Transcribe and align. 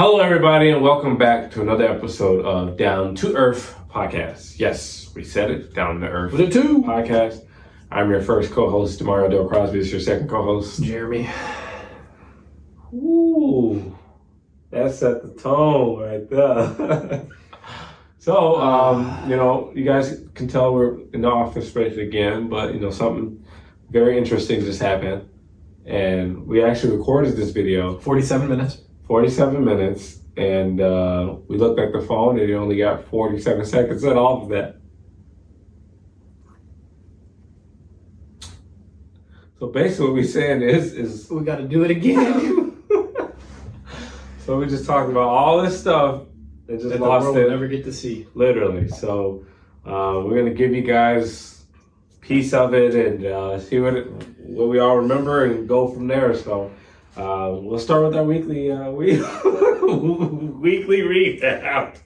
Hello, 0.00 0.18
everybody, 0.18 0.70
and 0.70 0.80
welcome 0.80 1.18
back 1.18 1.50
to 1.50 1.60
another 1.60 1.86
episode 1.86 2.42
of 2.46 2.78
Down 2.78 3.14
to 3.16 3.34
Earth 3.36 3.78
podcast. 3.90 4.58
Yes, 4.58 5.14
we 5.14 5.22
said 5.22 5.50
it, 5.50 5.74
Down 5.74 6.00
to 6.00 6.08
Earth 6.08 6.32
With 6.32 6.40
a 6.40 6.50
two. 6.50 6.78
podcast. 6.78 7.44
I'm 7.92 8.08
your 8.08 8.22
first 8.22 8.50
co-host, 8.50 8.98
Demario 8.98 9.30
Del 9.30 9.46
Crosby. 9.46 9.78
is 9.78 9.92
your 9.92 10.00
second 10.00 10.30
co-host. 10.30 10.82
Jeremy. 10.82 11.28
Ooh, 12.94 13.94
that 14.70 14.90
set 14.94 15.20
the 15.22 15.38
tone 15.38 16.00
right 16.00 16.30
there. 16.30 17.26
so, 18.18 18.58
um, 18.58 19.28
you 19.28 19.36
know, 19.36 19.70
you 19.74 19.84
guys 19.84 20.24
can 20.32 20.48
tell 20.48 20.72
we're 20.72 20.98
in 21.12 21.20
the 21.20 21.28
office 21.28 21.68
space 21.68 21.98
again, 21.98 22.48
but 22.48 22.72
you 22.72 22.80
know, 22.80 22.90
something 22.90 23.44
very 23.90 24.16
interesting 24.16 24.60
just 24.62 24.80
happened, 24.80 25.28
and 25.84 26.46
we 26.46 26.64
actually 26.64 26.96
recorded 26.96 27.36
this 27.36 27.50
video 27.50 27.98
47 27.98 28.48
minutes. 28.48 28.78
47 29.10 29.64
minutes, 29.64 30.20
and 30.36 30.80
uh, 30.80 31.34
we 31.48 31.58
looked 31.58 31.80
at 31.80 31.92
the 31.92 32.00
phone 32.00 32.38
and 32.38 32.48
it 32.48 32.54
only 32.54 32.76
got 32.76 33.08
47 33.08 33.66
seconds 33.66 34.04
in 34.04 34.16
off 34.16 34.44
of 34.44 34.50
that. 34.50 34.76
So 39.58 39.66
basically, 39.66 40.04
what 40.04 40.14
we're 40.14 40.22
saying 40.22 40.62
is, 40.62 40.92
is 40.92 41.28
We 41.28 41.42
got 41.42 41.56
to 41.56 41.66
do 41.66 41.82
it 41.82 41.90
again. 41.90 42.84
so 44.46 44.58
we 44.58 44.66
just 44.66 44.86
talked 44.86 45.10
about 45.10 45.28
all 45.28 45.60
this 45.60 45.80
stuff 45.80 46.22
and 46.68 46.78
just 46.78 46.90
that 46.90 47.00
lost 47.00 47.36
it, 47.36 47.48
never 47.48 47.66
get 47.66 47.82
to 47.86 47.92
see. 47.92 48.28
literally. 48.34 48.86
So 48.90 49.44
uh, 49.84 50.22
we're 50.24 50.36
gonna 50.36 50.54
give 50.54 50.72
you 50.72 50.82
guys 50.82 51.64
piece 52.20 52.52
of 52.52 52.74
it 52.74 52.94
and 52.94 53.26
uh, 53.26 53.58
see 53.58 53.80
what 53.80 53.96
it, 53.96 54.06
what 54.38 54.68
we 54.68 54.78
all 54.78 54.98
remember 54.98 55.46
and 55.46 55.68
go 55.68 55.88
from 55.88 56.06
there. 56.06 56.32
So. 56.36 56.70
Uh, 57.16 57.56
we'll 57.60 57.78
start 57.78 58.04
with 58.04 58.16
our 58.16 58.24
weekly 58.24 58.70
uh, 58.70 58.90
week, 58.90 59.20
weekly 60.62 61.00
recap. 61.00 61.96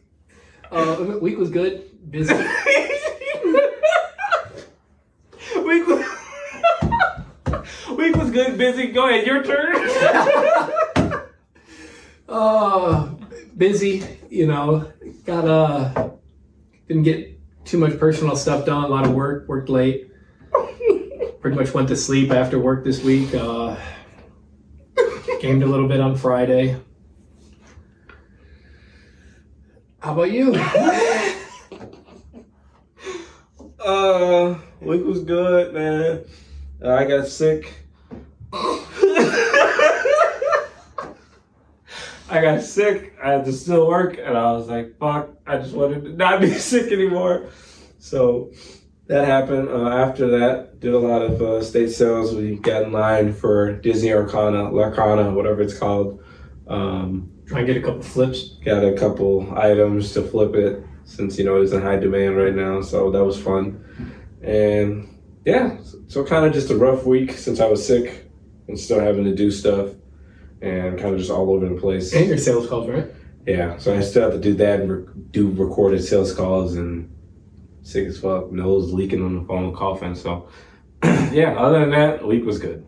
Uh, 0.70 1.18
week 1.20 1.36
was 1.36 1.50
good. 1.50 1.90
Busy. 2.10 2.32
week, 5.62 5.86
was, 5.86 6.06
week 7.96 8.16
was 8.16 8.30
good, 8.30 8.56
busy. 8.56 8.88
Go 8.88 9.08
ahead, 9.08 9.26
your 9.26 9.42
turn. 9.44 9.76
Uh, 12.28 13.14
busy. 13.56 14.02
You 14.30 14.46
know, 14.46 14.90
got 15.24 15.46
uh, 15.46 16.10
didn't 16.88 17.04
get 17.04 17.38
too 17.64 17.78
much 17.78 17.98
personal 17.98 18.36
stuff 18.36 18.66
done. 18.66 18.84
A 18.84 18.88
lot 18.88 19.06
of 19.06 19.12
work. 19.12 19.46
Worked 19.48 19.68
late. 19.68 20.10
Pretty 21.40 21.56
much 21.56 21.72
went 21.74 21.88
to 21.88 21.96
sleep 21.96 22.30
after 22.30 22.58
work 22.58 22.84
this 22.84 23.04
week. 23.04 23.34
Uh, 23.34 23.63
gamed 25.44 25.62
a 25.62 25.66
little 25.66 25.86
bit 25.86 26.00
on 26.00 26.16
Friday. 26.16 26.74
How 29.98 30.14
about 30.14 30.30
you? 30.30 30.54
Uh, 33.78 34.58
week 34.80 35.04
was 35.04 35.22
good, 35.24 35.74
man. 35.74 36.24
Uh, 36.82 36.94
I 36.94 37.04
got 37.04 37.26
sick. 37.26 37.74
I 38.54 38.80
got 42.30 42.62
sick. 42.62 43.14
I 43.22 43.32
had 43.32 43.44
to 43.44 43.52
still 43.52 43.86
work, 43.86 44.16
and 44.16 44.38
I 44.38 44.52
was 44.52 44.68
like, 44.68 44.98
"Fuck!" 44.98 45.36
I 45.46 45.58
just 45.58 45.74
wanted 45.74 46.04
to 46.04 46.14
not 46.14 46.40
be 46.40 46.54
sick 46.54 46.90
anymore. 46.90 47.50
So 47.98 48.52
that 49.06 49.26
happened. 49.26 49.68
Uh, 49.68 49.88
after 49.88 50.26
that, 50.38 50.80
did 50.80 50.94
a 50.94 50.98
lot 50.98 51.22
of 51.22 51.40
uh, 51.42 51.62
state 51.62 51.90
sales. 51.90 52.34
We 52.34 52.56
got 52.56 52.82
in 52.84 52.92
line 52.92 53.32
for 53.34 53.72
Disney 53.72 54.12
Arcana, 54.12 54.70
Lorcana, 54.70 55.34
whatever 55.34 55.62
it's 55.62 55.78
called. 55.78 56.22
Um, 56.66 57.30
Try 57.46 57.58
and 57.58 57.66
get 57.66 57.76
a 57.76 57.82
couple 57.82 58.02
flips. 58.02 58.56
got 58.64 58.82
a 58.82 58.94
couple 58.94 59.52
items 59.58 60.12
to 60.14 60.22
flip 60.22 60.54
it 60.54 60.82
since 61.04 61.38
you 61.38 61.44
know 61.44 61.60
it's 61.60 61.72
in 61.72 61.82
high 61.82 61.96
demand 61.98 62.36
right 62.38 62.54
now. 62.54 62.80
So 62.80 63.10
that 63.10 63.22
was 63.22 63.38
fun. 63.40 63.84
And 64.42 65.20
yeah, 65.44 65.76
so 66.06 66.24
kind 66.24 66.46
of 66.46 66.54
just 66.54 66.70
a 66.70 66.76
rough 66.76 67.04
week 67.04 67.32
since 67.32 67.60
I 67.60 67.66
was 67.66 67.86
sick 67.86 68.30
and 68.68 68.78
still 68.78 69.00
having 69.00 69.24
to 69.24 69.34
do 69.34 69.50
stuff 69.50 69.90
and 70.62 70.98
kind 70.98 71.12
of 71.12 71.18
just 71.18 71.30
all 71.30 71.50
over 71.50 71.68
the 71.68 71.78
place. 71.78 72.14
And 72.14 72.26
your 72.28 72.38
sales 72.38 72.66
calls, 72.66 72.88
right? 72.88 73.06
Yeah, 73.46 73.76
so 73.76 73.94
I 73.94 74.00
still 74.00 74.22
have 74.22 74.32
to 74.32 74.40
do 74.40 74.54
that 74.54 74.80
and 74.80 74.90
re- 74.90 75.04
do 75.30 75.50
recorded 75.50 76.02
sales 76.02 76.34
calls 76.34 76.76
and 76.76 77.14
sick 77.84 78.08
as 78.08 78.18
fuck, 78.18 78.50
nose 78.50 78.92
leaking 78.92 79.22
on 79.22 79.38
the 79.38 79.44
phone, 79.44 79.74
coughing. 79.74 80.16
So 80.16 80.48
yeah, 81.30 81.54
other 81.56 81.80
than 81.80 81.90
that, 81.90 82.26
week 82.26 82.44
was 82.44 82.58
good. 82.58 82.84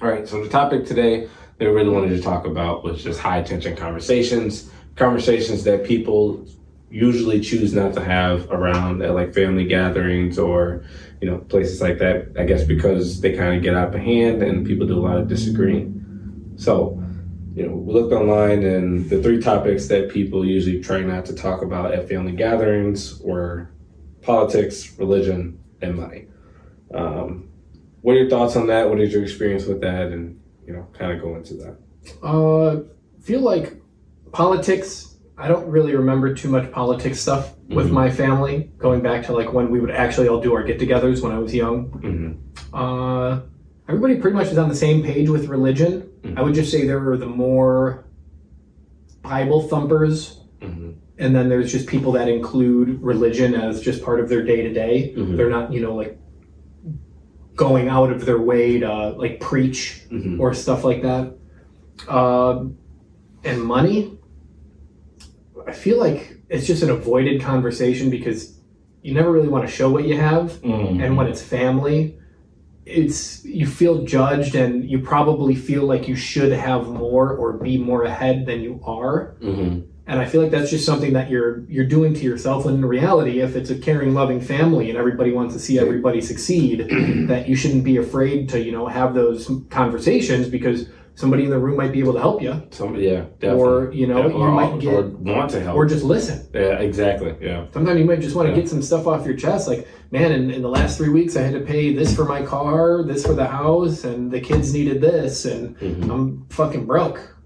All 0.00 0.08
right, 0.08 0.26
so 0.26 0.42
the 0.42 0.48
topic 0.48 0.86
today 0.86 1.28
that 1.58 1.66
we 1.66 1.74
really 1.74 1.90
wanted 1.90 2.08
to 2.10 2.22
talk 2.22 2.46
about 2.46 2.82
was 2.82 3.04
just 3.04 3.20
high 3.20 3.42
tension 3.42 3.76
conversations, 3.76 4.70
conversations 4.96 5.62
that 5.64 5.84
people 5.84 6.46
usually 6.90 7.40
choose 7.40 7.74
not 7.74 7.92
to 7.94 8.02
have 8.02 8.50
around 8.50 9.02
at 9.02 9.14
like 9.14 9.34
family 9.34 9.64
gatherings 9.64 10.38
or 10.38 10.84
you 11.20 11.30
know 11.30 11.38
places 11.38 11.82
like 11.82 11.98
that. 11.98 12.32
I 12.38 12.44
guess 12.44 12.64
because 12.64 13.20
they 13.20 13.36
kind 13.36 13.56
of 13.56 13.62
get 13.62 13.74
out 13.74 13.94
of 13.94 14.00
hand 14.00 14.42
and 14.42 14.66
people 14.66 14.86
do 14.86 14.98
a 14.98 15.04
lot 15.04 15.18
of 15.18 15.28
disagreeing. 15.28 16.54
So 16.56 17.02
you 17.54 17.66
know, 17.66 17.74
we 17.74 17.92
looked 17.92 18.12
online 18.12 18.62
and 18.62 19.10
the 19.10 19.20
three 19.20 19.40
topics 19.40 19.88
that 19.88 20.10
people 20.10 20.46
usually 20.46 20.80
try 20.80 21.00
not 21.00 21.26
to 21.26 21.34
talk 21.34 21.62
about 21.62 21.92
at 21.92 22.08
family 22.08 22.32
gatherings 22.32 23.18
were 23.20 23.68
politics, 24.22 24.98
religion, 24.98 25.58
and 25.82 25.96
money. 25.96 26.26
Um, 26.94 27.48
what 28.02 28.12
are 28.14 28.18
your 28.20 28.30
thoughts 28.30 28.56
on 28.56 28.66
that? 28.68 28.88
What 28.88 29.00
is 29.00 29.12
your 29.12 29.22
experience 29.22 29.66
with 29.66 29.80
that? 29.82 30.08
And, 30.12 30.40
you 30.66 30.72
know, 30.72 30.86
kind 30.98 31.12
of 31.12 31.20
go 31.20 31.36
into 31.36 31.54
that. 31.54 31.76
Uh, 32.22 32.82
feel 33.22 33.40
like 33.40 33.80
politics. 34.32 35.16
I 35.36 35.48
don't 35.48 35.66
really 35.68 35.94
remember 35.94 36.34
too 36.34 36.48
much 36.48 36.70
politics 36.70 37.18
stuff 37.20 37.54
with 37.68 37.88
Mhm. 37.88 37.92
my 37.92 38.10
family. 38.10 38.70
Going 38.78 39.00
back 39.00 39.24
to 39.26 39.32
like 39.32 39.52
when 39.52 39.70
we 39.70 39.80
would 39.80 39.90
actually 39.90 40.28
all 40.28 40.40
do 40.40 40.54
our 40.54 40.62
get-togethers 40.62 41.22
when 41.22 41.32
I 41.32 41.38
was 41.38 41.54
young. 41.54 41.86
Mm-hmm. 41.90 42.74
Uh, 42.74 43.40
everybody 43.88 44.16
pretty 44.16 44.36
much 44.36 44.48
is 44.48 44.58
on 44.58 44.68
the 44.68 44.74
same 44.74 45.02
page 45.02 45.28
with 45.30 45.48
religion. 45.48 46.08
Mhm. 46.22 46.38
I 46.38 46.42
would 46.42 46.54
just 46.54 46.70
say 46.70 46.86
there 46.86 47.10
are 47.10 47.16
the 47.16 47.26
more 47.26 48.04
Bible 49.22 49.62
thumpers, 49.62 50.36
Mm-hmm. 50.36 50.39
And 51.20 51.34
then 51.36 51.48
there's 51.48 51.70
just 51.70 51.86
people 51.86 52.12
that 52.12 52.28
include 52.28 53.00
religion 53.02 53.54
as 53.54 53.80
just 53.80 54.02
part 54.02 54.18
of 54.20 54.28
their 54.28 54.42
day 54.42 54.62
to 54.62 54.72
day. 54.72 55.12
They're 55.36 55.50
not, 55.50 55.72
you 55.72 55.80
know, 55.80 55.94
like 55.94 56.18
going 57.54 57.88
out 57.88 58.10
of 58.10 58.24
their 58.24 58.38
way 58.40 58.78
to 58.80 59.10
like 59.10 59.38
preach 59.40 60.02
Mm-hmm. 60.10 60.40
or 60.40 60.52
stuff 60.54 60.82
like 60.82 61.02
that. 61.02 61.36
Um, 62.08 62.78
and 63.44 63.62
money, 63.62 64.18
I 65.68 65.72
feel 65.72 65.98
like 65.98 66.38
it's 66.48 66.66
just 66.66 66.82
an 66.82 66.90
avoided 66.90 67.40
conversation 67.42 68.10
because 68.10 68.58
you 69.02 69.14
never 69.14 69.30
really 69.30 69.48
want 69.48 69.64
to 69.68 69.70
show 69.72 69.88
what 69.90 70.04
you 70.06 70.16
have, 70.16 70.52
Mm-hmm. 70.62 71.00
and 71.02 71.16
when 71.16 71.26
it's 71.28 71.40
family, 71.42 72.18
it's 72.86 73.44
you 73.44 73.66
feel 73.66 74.02
judged, 74.04 74.54
and 74.56 74.88
you 74.90 74.98
probably 74.98 75.54
feel 75.54 75.84
like 75.84 76.08
you 76.08 76.16
should 76.16 76.50
have 76.52 76.88
more 76.88 77.30
or 77.36 77.52
be 77.52 77.78
more 77.78 78.02
ahead 78.04 78.46
than 78.46 78.60
you 78.62 78.80
are. 78.84 79.36
Mm-hmm. 79.42 79.86
And 80.10 80.18
I 80.18 80.26
feel 80.26 80.42
like 80.42 80.50
that's 80.50 80.70
just 80.70 80.84
something 80.84 81.12
that 81.12 81.30
you're 81.30 81.60
you're 81.68 81.86
doing 81.86 82.12
to 82.14 82.22
yourself. 82.24 82.64
When 82.64 82.74
in 82.74 82.84
reality, 82.84 83.40
if 83.40 83.54
it's 83.54 83.70
a 83.70 83.78
caring, 83.78 84.12
loving 84.12 84.40
family 84.40 84.90
and 84.90 84.98
everybody 84.98 85.30
wants 85.32 85.54
to 85.54 85.60
see 85.60 85.78
everybody 85.78 86.20
succeed, 86.20 86.80
that 87.28 87.48
you 87.48 87.54
shouldn't 87.54 87.84
be 87.84 87.96
afraid 87.96 88.48
to 88.50 88.60
you 88.60 88.72
know 88.72 88.86
have 88.88 89.14
those 89.14 89.48
conversations 89.70 90.48
because 90.48 90.88
somebody 91.14 91.44
in 91.44 91.50
the 91.50 91.58
room 91.58 91.76
might 91.76 91.92
be 91.92 92.00
able 92.00 92.12
to 92.14 92.18
help 92.18 92.40
you, 92.42 92.60
Some, 92.70 92.94
yeah, 92.96 93.26
definitely. 93.40 93.62
or 93.62 93.92
you 93.92 94.06
know 94.08 94.26
Yeah, 94.26 94.32
you 94.32 94.50
might 94.50 94.78
get 94.80 94.94
or 94.94 95.02
want 95.02 95.50
to 95.52 95.60
help. 95.60 95.76
or 95.76 95.86
just 95.86 96.02
listen. 96.02 96.48
yeah, 96.54 96.78
exactly. 96.88 97.34
Yeah. 97.40 97.66
Sometimes 97.72 97.98
you 98.00 98.04
might 98.06 98.20
just 98.20 98.34
want 98.34 98.46
to 98.48 98.52
Yeah. 98.54 98.60
get 98.60 98.68
some 98.68 98.82
stuff 98.82 99.06
off 99.06 99.24
your 99.26 99.36
chest. 99.36 99.68
Like, 99.68 99.86
man, 100.10 100.32
in, 100.32 100.50
in 100.50 100.62
the 100.62 100.68
last 100.68 100.96
three 100.98 101.10
weeks, 101.10 101.36
I 101.36 101.42
had 101.42 101.52
to 101.54 101.60
pay 101.60 101.94
this 101.94 102.14
for 102.16 102.24
my 102.24 102.42
car, 102.42 103.04
this 103.04 103.24
for 103.26 103.34
the 103.34 103.46
house, 103.46 104.02
and 104.04 104.30
the 104.30 104.40
kids 104.40 104.72
needed 104.74 105.00
this, 105.00 105.44
and 105.44 105.76
Mm-hmm. 105.78 106.10
I'm 106.10 106.46
fucking 106.50 106.86
broke. 106.86 107.36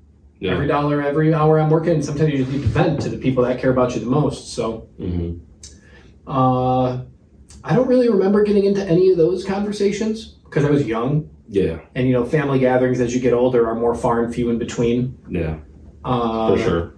Yeah. 0.45 0.53
Every 0.53 0.67
dollar, 0.67 1.01
every 1.01 1.33
hour 1.33 1.59
I'm 1.59 1.71
working, 1.71 2.03
sometimes 2.03 2.31
you 2.31 2.39
just 2.41 2.51
need 2.51 2.61
to 2.61 2.69
vent 2.69 3.01
to 3.01 3.09
the 3.09 3.17
people 3.17 3.43
that 3.45 3.59
care 3.59 3.71
about 3.71 3.95
you 3.95 4.01
the 4.01 4.07
most. 4.07 4.53
So, 4.53 4.91
mm-hmm. 5.01 5.39
uh, 6.31 6.99
I 7.65 7.75
don't 7.75 7.89
really 7.89 8.11
remember 8.11 8.45
getting 8.45 8.67
into 8.67 8.85
any 8.85 9.11
of 9.11 9.17
those 9.17 9.43
conversations 9.43 10.27
because 10.45 10.67
I 10.67 10.71
was 10.71 10.87
young. 10.87 11.31
Yeah. 11.49 11.79
And, 11.95 12.07
you 12.07 12.13
know, 12.13 12.27
family 12.27 12.59
gatherings 12.59 13.01
as 13.01 13.15
you 13.15 13.23
get 13.23 13.33
older 13.33 13.67
are 13.67 13.75
more 13.75 13.95
far 13.95 14.23
and 14.23 14.35
few 14.35 14.51
in 14.51 14.59
between. 14.59 15.19
Yeah. 15.31 15.61
Uh, 16.05 16.55
For 16.55 16.63
sure. 16.63 16.95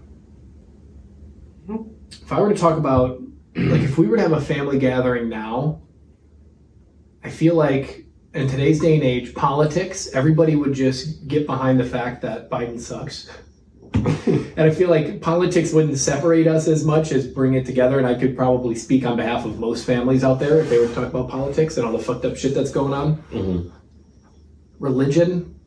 if 2.10 2.32
I 2.32 2.40
were 2.40 2.52
to 2.52 2.58
talk 2.58 2.78
about, 2.78 3.20
like, 3.54 3.82
if 3.82 3.96
we 3.96 4.08
were 4.08 4.16
to 4.16 4.22
have 4.24 4.32
a 4.32 4.40
family 4.40 4.80
gathering 4.80 5.28
now, 5.28 5.82
I 7.22 7.30
feel 7.30 7.54
like 7.54 8.05
in 8.36 8.46
today's 8.46 8.80
day 8.80 8.94
and 8.94 9.02
age, 9.02 9.34
politics, 9.34 10.08
everybody 10.12 10.56
would 10.56 10.74
just 10.74 11.26
get 11.26 11.46
behind 11.46 11.80
the 11.80 11.84
fact 11.84 12.20
that 12.22 12.50
Biden 12.50 12.78
sucks. 12.78 13.30
and 13.94 14.60
I 14.60 14.70
feel 14.70 14.90
like 14.90 15.22
politics 15.22 15.72
wouldn't 15.72 15.96
separate 15.96 16.46
us 16.46 16.68
as 16.68 16.84
much 16.84 17.12
as 17.12 17.26
bring 17.26 17.54
it 17.54 17.64
together. 17.64 17.96
And 17.96 18.06
I 18.06 18.14
could 18.14 18.36
probably 18.36 18.74
speak 18.74 19.06
on 19.06 19.16
behalf 19.16 19.46
of 19.46 19.58
most 19.58 19.86
families 19.86 20.22
out 20.22 20.38
there 20.38 20.60
if 20.60 20.68
they 20.68 20.78
were 20.78 20.86
to 20.86 20.94
talk 20.94 21.06
about 21.06 21.30
politics 21.30 21.78
and 21.78 21.86
all 21.86 21.92
the 21.92 21.98
fucked 21.98 22.26
up 22.26 22.36
shit 22.36 22.54
that's 22.54 22.70
going 22.70 22.92
on. 22.92 23.16
Mm-hmm. 23.32 23.70
Religion, 24.80 25.58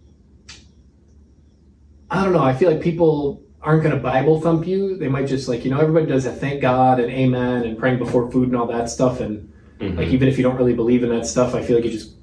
I 2.11 2.23
don't 2.23 2.33
know. 2.33 2.43
I 2.43 2.53
feel 2.53 2.69
like 2.71 2.81
people 2.81 3.41
aren't 3.63 3.81
going 3.81 3.95
to 3.95 4.01
Bible 4.01 4.39
thump 4.39 4.67
you. 4.67 4.95
They 4.97 5.07
might 5.09 5.25
just 5.25 5.47
like 5.47 5.65
you 5.65 5.71
know 5.71 5.79
everybody 5.79 6.05
does 6.05 6.25
a 6.27 6.31
thank 6.31 6.61
God 6.61 6.99
and 6.99 7.11
amen 7.11 7.63
and 7.63 7.77
praying 7.79 7.97
before 7.97 8.29
food 8.31 8.49
and 8.49 8.55
all 8.55 8.67
that 8.67 8.89
stuff. 8.89 9.19
And 9.19 9.51
Mhm. 9.79 9.97
like 9.97 10.09
even 10.09 10.27
if 10.27 10.37
you 10.37 10.43
don't 10.43 10.55
really 10.57 10.73
believe 10.75 11.03
in 11.03 11.09
that 11.09 11.25
stuff, 11.25 11.55
I 11.55 11.63
feel 11.63 11.75
like 11.77 11.85
you 11.85 11.91
just 11.91 12.13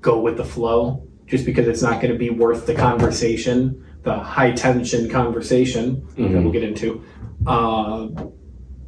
go 0.00 0.20
with 0.20 0.36
the 0.36 0.44
flow, 0.44 1.06
just 1.26 1.44
because 1.44 1.66
it's 1.68 1.82
not 1.82 2.00
going 2.00 2.12
to 2.12 2.18
be 2.18 2.30
worth 2.30 2.66
the 2.66 2.74
conversation, 2.74 3.84
the 4.02 4.14
high 4.18 4.52
tension 4.52 5.08
conversation 5.10 6.06
that 6.16 6.22
Mhm. 6.22 6.42
we'll 6.42 6.52
get 6.52 6.62
into, 6.62 7.02
uh, 7.46 8.08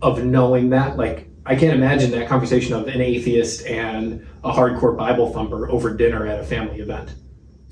of 0.02 0.24
knowing 0.24 0.70
that 0.70 0.96
like. 0.96 1.26
I 1.46 1.56
can't 1.56 1.74
imagine 1.74 2.10
that 2.12 2.28
conversation 2.28 2.74
of 2.74 2.86
an 2.86 3.00
atheist 3.00 3.66
and 3.66 4.24
a 4.44 4.52
hardcore 4.52 4.96
Bible 4.96 5.32
thumper 5.32 5.68
over 5.70 5.92
dinner 5.96 6.26
at 6.26 6.38
a 6.38 6.44
family 6.44 6.80
event. 6.80 7.14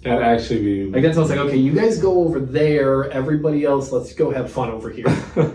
That'd 0.03 0.23
actually 0.25 0.63
be. 0.63 0.91
Like 0.91 1.03
that 1.03 1.15
sounds 1.15 1.29
like 1.31 1.39
okay. 1.39 1.57
You 1.59 1.73
guys 1.75 1.99
go 1.99 2.23
over 2.25 2.41
there. 2.41 3.11
Everybody 3.11 3.65
else, 3.65 3.93
let's 3.93 4.15
go 4.15 4.31
have 4.31 4.51
fun 4.51 4.71
over 4.71 4.89
here. 4.91 5.07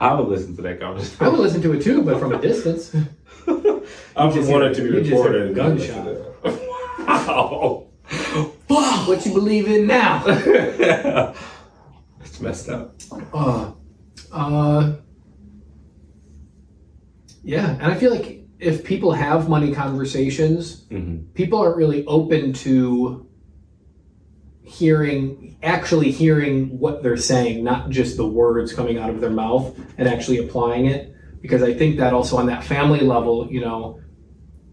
I 0.00 0.14
would 0.14 0.28
listen 0.28 0.54
to 0.56 0.62
that 0.62 0.80
conversation. 0.80 1.16
I 1.20 1.28
would 1.28 1.40
listen 1.40 1.60
to 1.62 1.72
it 1.72 1.82
too, 1.82 2.02
but 2.02 2.18
from 2.20 2.32
a 2.32 2.40
distance. 2.40 2.94
I 3.46 4.26
just 4.26 4.36
just 4.36 4.50
want 4.50 4.64
it 4.64 4.74
to 4.74 4.82
be 4.82 4.90
recorded. 5.10 5.54
gunshot. 5.54 6.06
Wow. 7.06 7.86
what 9.06 9.26
you 9.26 9.32
believe 9.32 9.68
in 9.68 9.86
now? 9.86 10.22
it's 10.26 12.40
messed 12.40 12.68
up. 12.68 12.94
Uh, 13.32 13.72
uh, 14.32 14.94
yeah, 17.42 17.72
and 17.72 17.84
I 17.84 17.94
feel 17.94 18.10
like 18.10 18.40
if 18.58 18.84
people 18.84 19.12
have 19.12 19.48
money 19.48 19.74
conversations, 19.74 20.86
hmm 20.88 21.18
people 21.34 21.58
aren't 21.58 21.76
really 21.76 22.04
open 22.06 22.52
to 22.52 23.26
hearing, 24.62 25.56
actually 25.62 26.10
hearing 26.10 26.78
what 26.78 27.02
they're 27.02 27.16
saying, 27.16 27.64
not 27.64 27.90
just 27.90 28.16
the 28.16 28.26
words 28.26 28.72
coming 28.72 28.98
out 28.98 29.10
of 29.10 29.20
their 29.20 29.30
mouth 29.30 29.76
and 29.98 30.08
actually 30.08 30.38
applying 30.38 30.86
it. 30.86 31.14
Because 31.40 31.62
I 31.62 31.74
think 31.74 31.98
that 31.98 32.14
also 32.14 32.36
on 32.36 32.46
that 32.46 32.64
family 32.64 33.00
level, 33.00 33.48
you 33.50 33.60
know, 33.60 34.00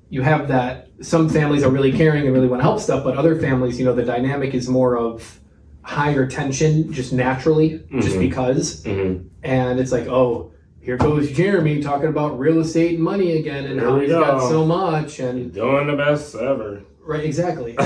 you 0.09 0.21
have 0.21 0.47
that 0.47 0.87
some 1.01 1.29
families 1.29 1.63
are 1.63 1.69
really 1.69 1.91
caring 1.91 2.25
and 2.25 2.33
really 2.33 2.47
want 2.47 2.59
to 2.59 2.63
help 2.63 2.79
stuff, 2.79 3.03
but 3.03 3.17
other 3.17 3.35
families, 3.39 3.79
you 3.79 3.85
know, 3.85 3.93
the 3.93 4.03
dynamic 4.03 4.53
is 4.53 4.67
more 4.67 4.97
of 4.97 5.39
higher 5.81 6.27
tension 6.27 6.91
just 6.91 7.13
naturally, 7.13 7.81
just 7.99 8.15
Mhm. 8.17 8.19
because 8.19 8.83
hmm 8.83 9.13
and 9.43 9.79
it's 9.79 9.91
like, 9.93 10.07
oh, 10.07 10.51
here 10.81 10.97
goes 10.97 11.31
Jeremy 11.31 11.81
talking 11.81 12.09
about 12.09 12.37
real 12.37 12.59
estate 12.59 12.95
and 12.95 13.03
money 13.03 13.37
again, 13.37 13.65
and 13.65 13.79
Here 13.79 13.89
how 13.89 13.99
he's 13.99 14.11
got 14.11 14.41
so 14.49 14.65
much, 14.65 15.19
and 15.19 15.53
Doing 15.53 15.87
the 15.87 15.95
best 15.95 16.35
ever. 16.35 16.81
right, 17.05 17.23
exactly. 17.23 17.75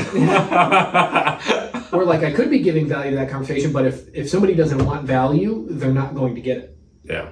or 1.91 2.05
like 2.05 2.23
I 2.23 2.31
could 2.31 2.49
be 2.49 2.59
giving 2.59 2.87
value 2.87 3.11
to 3.11 3.17
that 3.17 3.29
conversation, 3.29 3.71
but 3.71 3.85
if 3.85 4.13
if 4.15 4.29
somebody 4.29 4.55
doesn't 4.55 4.83
want 4.85 5.05
value, 5.05 5.67
they're 5.69 5.91
not 5.93 6.15
going 6.15 6.35
to 6.35 6.41
get 6.41 6.57
it, 6.57 6.77
Yeah. 7.03 7.27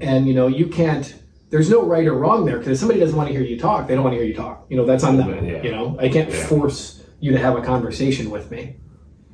and 0.00 0.26
you 0.26 0.34
know 0.34 0.46
you 0.48 0.66
can't. 0.66 1.14
There's 1.50 1.70
no 1.70 1.84
right 1.84 2.06
or 2.06 2.14
wrong 2.14 2.44
there 2.44 2.58
because 2.58 2.72
if 2.72 2.78
somebody 2.78 2.98
doesn't 3.00 3.16
want 3.16 3.28
to 3.28 3.32
hear 3.34 3.42
you 3.42 3.58
talk, 3.58 3.86
they 3.86 3.94
don't 3.94 4.02
want 4.04 4.14
to 4.14 4.18
hear 4.18 4.26
you 4.26 4.34
talk. 4.34 4.66
You 4.68 4.76
know 4.76 4.84
that's 4.84 5.04
on 5.04 5.16
them. 5.16 5.30
Yeah. 5.44 5.62
You 5.62 5.70
know 5.70 5.96
I 6.00 6.08
can't 6.08 6.30
Yeah. 6.30 6.46
force 6.46 7.02
you 7.20 7.32
to 7.32 7.38
have 7.38 7.56
a 7.56 7.62
conversation 7.62 8.30
with 8.30 8.50
me. 8.50 8.76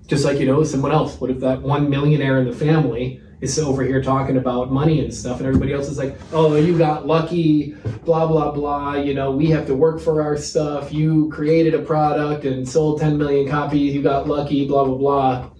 Just 0.07 0.25
like 0.25 0.39
you 0.39 0.47
know 0.47 0.63
someone 0.65 0.93
else. 0.93 1.21
What 1.21 1.31
if 1.31 1.41
that 1.41 1.63
one 1.63 1.89
millionaire 1.89 2.39
in 2.41 2.47
the 2.47 2.53
family 2.55 3.21
is 3.41 3.59
over 3.59 3.83
here 3.83 4.03
talking 4.03 4.37
about 4.37 4.71
money 4.71 5.01
and 5.03 5.15
stuff, 5.15 5.39
and 5.39 5.47
everybody 5.47 5.73
else 5.73 5.89
is 5.89 5.97
like, 5.97 6.19
"Oh, 6.33 6.57
you 6.57 6.77
got 6.77 7.07
lucky, 7.07 7.75
blah 8.05 8.27
blah 8.27 8.51
blah." 8.51 8.97
You 8.97 9.15
know, 9.15 9.31
we 9.31 9.47
have 9.47 9.67
to 9.69 9.75
work 9.75 9.99
for 10.01 10.21
our 10.21 10.37
stuff. 10.37 10.93
You 10.93 11.31
created 11.31 11.73
a 11.75 11.79
product 11.79 12.45
and 12.45 12.69
sold 12.69 13.01
10 13.01 13.17
million 13.17 13.49
copies. 13.49 13.95
You 13.95 14.03
got 14.03 14.29
lucky, 14.29 14.67
blah 14.69 14.85
blah 14.85 14.97
blah. 14.99 15.51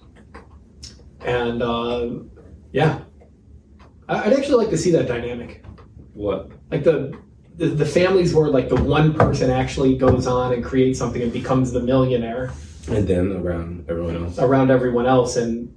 And 1.25 1.63
uh, 1.63 2.09
yeah, 2.71 2.99
I'd 4.09 4.33
actually 4.33 4.57
like 4.63 4.69
to 4.71 4.77
see 4.77 4.91
that 4.91 5.07
dynamic, 5.07 5.60
What? 6.13 6.49
like 6.71 6.83
the. 6.83 7.17
The, 7.57 7.67
the 7.67 7.85
families 7.85 8.33
where 8.33 8.47
like 8.47 8.69
the 8.69 8.81
one 8.81 9.13
person 9.13 9.51
actually 9.51 9.95
goes 9.97 10.25
on 10.25 10.53
and 10.53 10.63
creates 10.63 10.97
something 10.97 11.21
and 11.21 11.31
becomes 11.33 11.71
the 11.73 11.81
millionaire 11.81 12.49
And 12.87 13.05
then 13.07 13.33
around 13.33 13.85
everyone 13.89 14.15
else. 14.15 14.39
around 14.39 14.71
everyone 14.71 15.05
else 15.05 15.35
and 15.35 15.71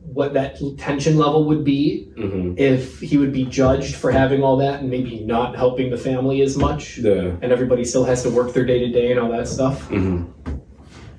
what 0.00 0.34
that 0.34 0.58
tension 0.78 1.16
level 1.16 1.44
would 1.46 1.64
be 1.64 2.10
hmm 2.16 2.54
if 2.58 3.00
he 3.00 3.16
would 3.16 3.32
be 3.32 3.44
judged 3.46 3.94
for 3.94 4.10
having 4.10 4.42
all 4.42 4.56
that 4.58 4.80
and 4.80 4.90
maybe 4.90 5.20
not 5.24 5.54
helping 5.56 5.90
the 5.90 5.96
family 5.96 6.42
as 6.42 6.56
much 6.58 6.98
and 6.98 7.44
everybody 7.52 7.84
still 7.84 8.04
has 8.04 8.22
to 8.24 8.28
work 8.28 8.52
their 8.52 8.66
day 8.66 8.80
to 8.80 8.88
day 8.90 9.12
and 9.12 9.20
all 9.20 9.30
that 9.30 9.46
stuff 9.48 9.86
hmm 9.86 10.24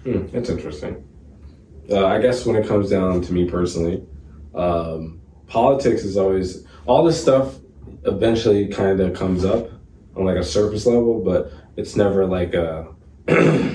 Hmm, 0.03 0.27
that's 0.33 0.49
interesting. 0.49 1.01
Uh, 1.89 2.05
I 2.05 2.19
guess 2.19 2.45
when 2.45 2.57
it 2.57 2.67
comes 2.67 2.89
down 2.89 3.21
to 3.21 3.33
me 3.33 3.45
personally, 3.49 4.03
um, 4.53 5.21
politics 5.47 6.03
is 6.03 6.17
always 6.17 6.65
all 6.85 7.03
this 7.05 7.19
stuff. 7.19 7.55
Eventually, 8.05 8.67
kind 8.67 8.99
of 8.99 9.13
comes 9.13 9.45
up 9.45 9.69
on 10.15 10.25
like 10.25 10.37
a 10.37 10.43
surface 10.43 10.85
level, 10.85 11.23
but 11.23 11.51
it's 11.77 11.95
never 11.95 12.25
like 12.25 12.53
a 12.53 12.87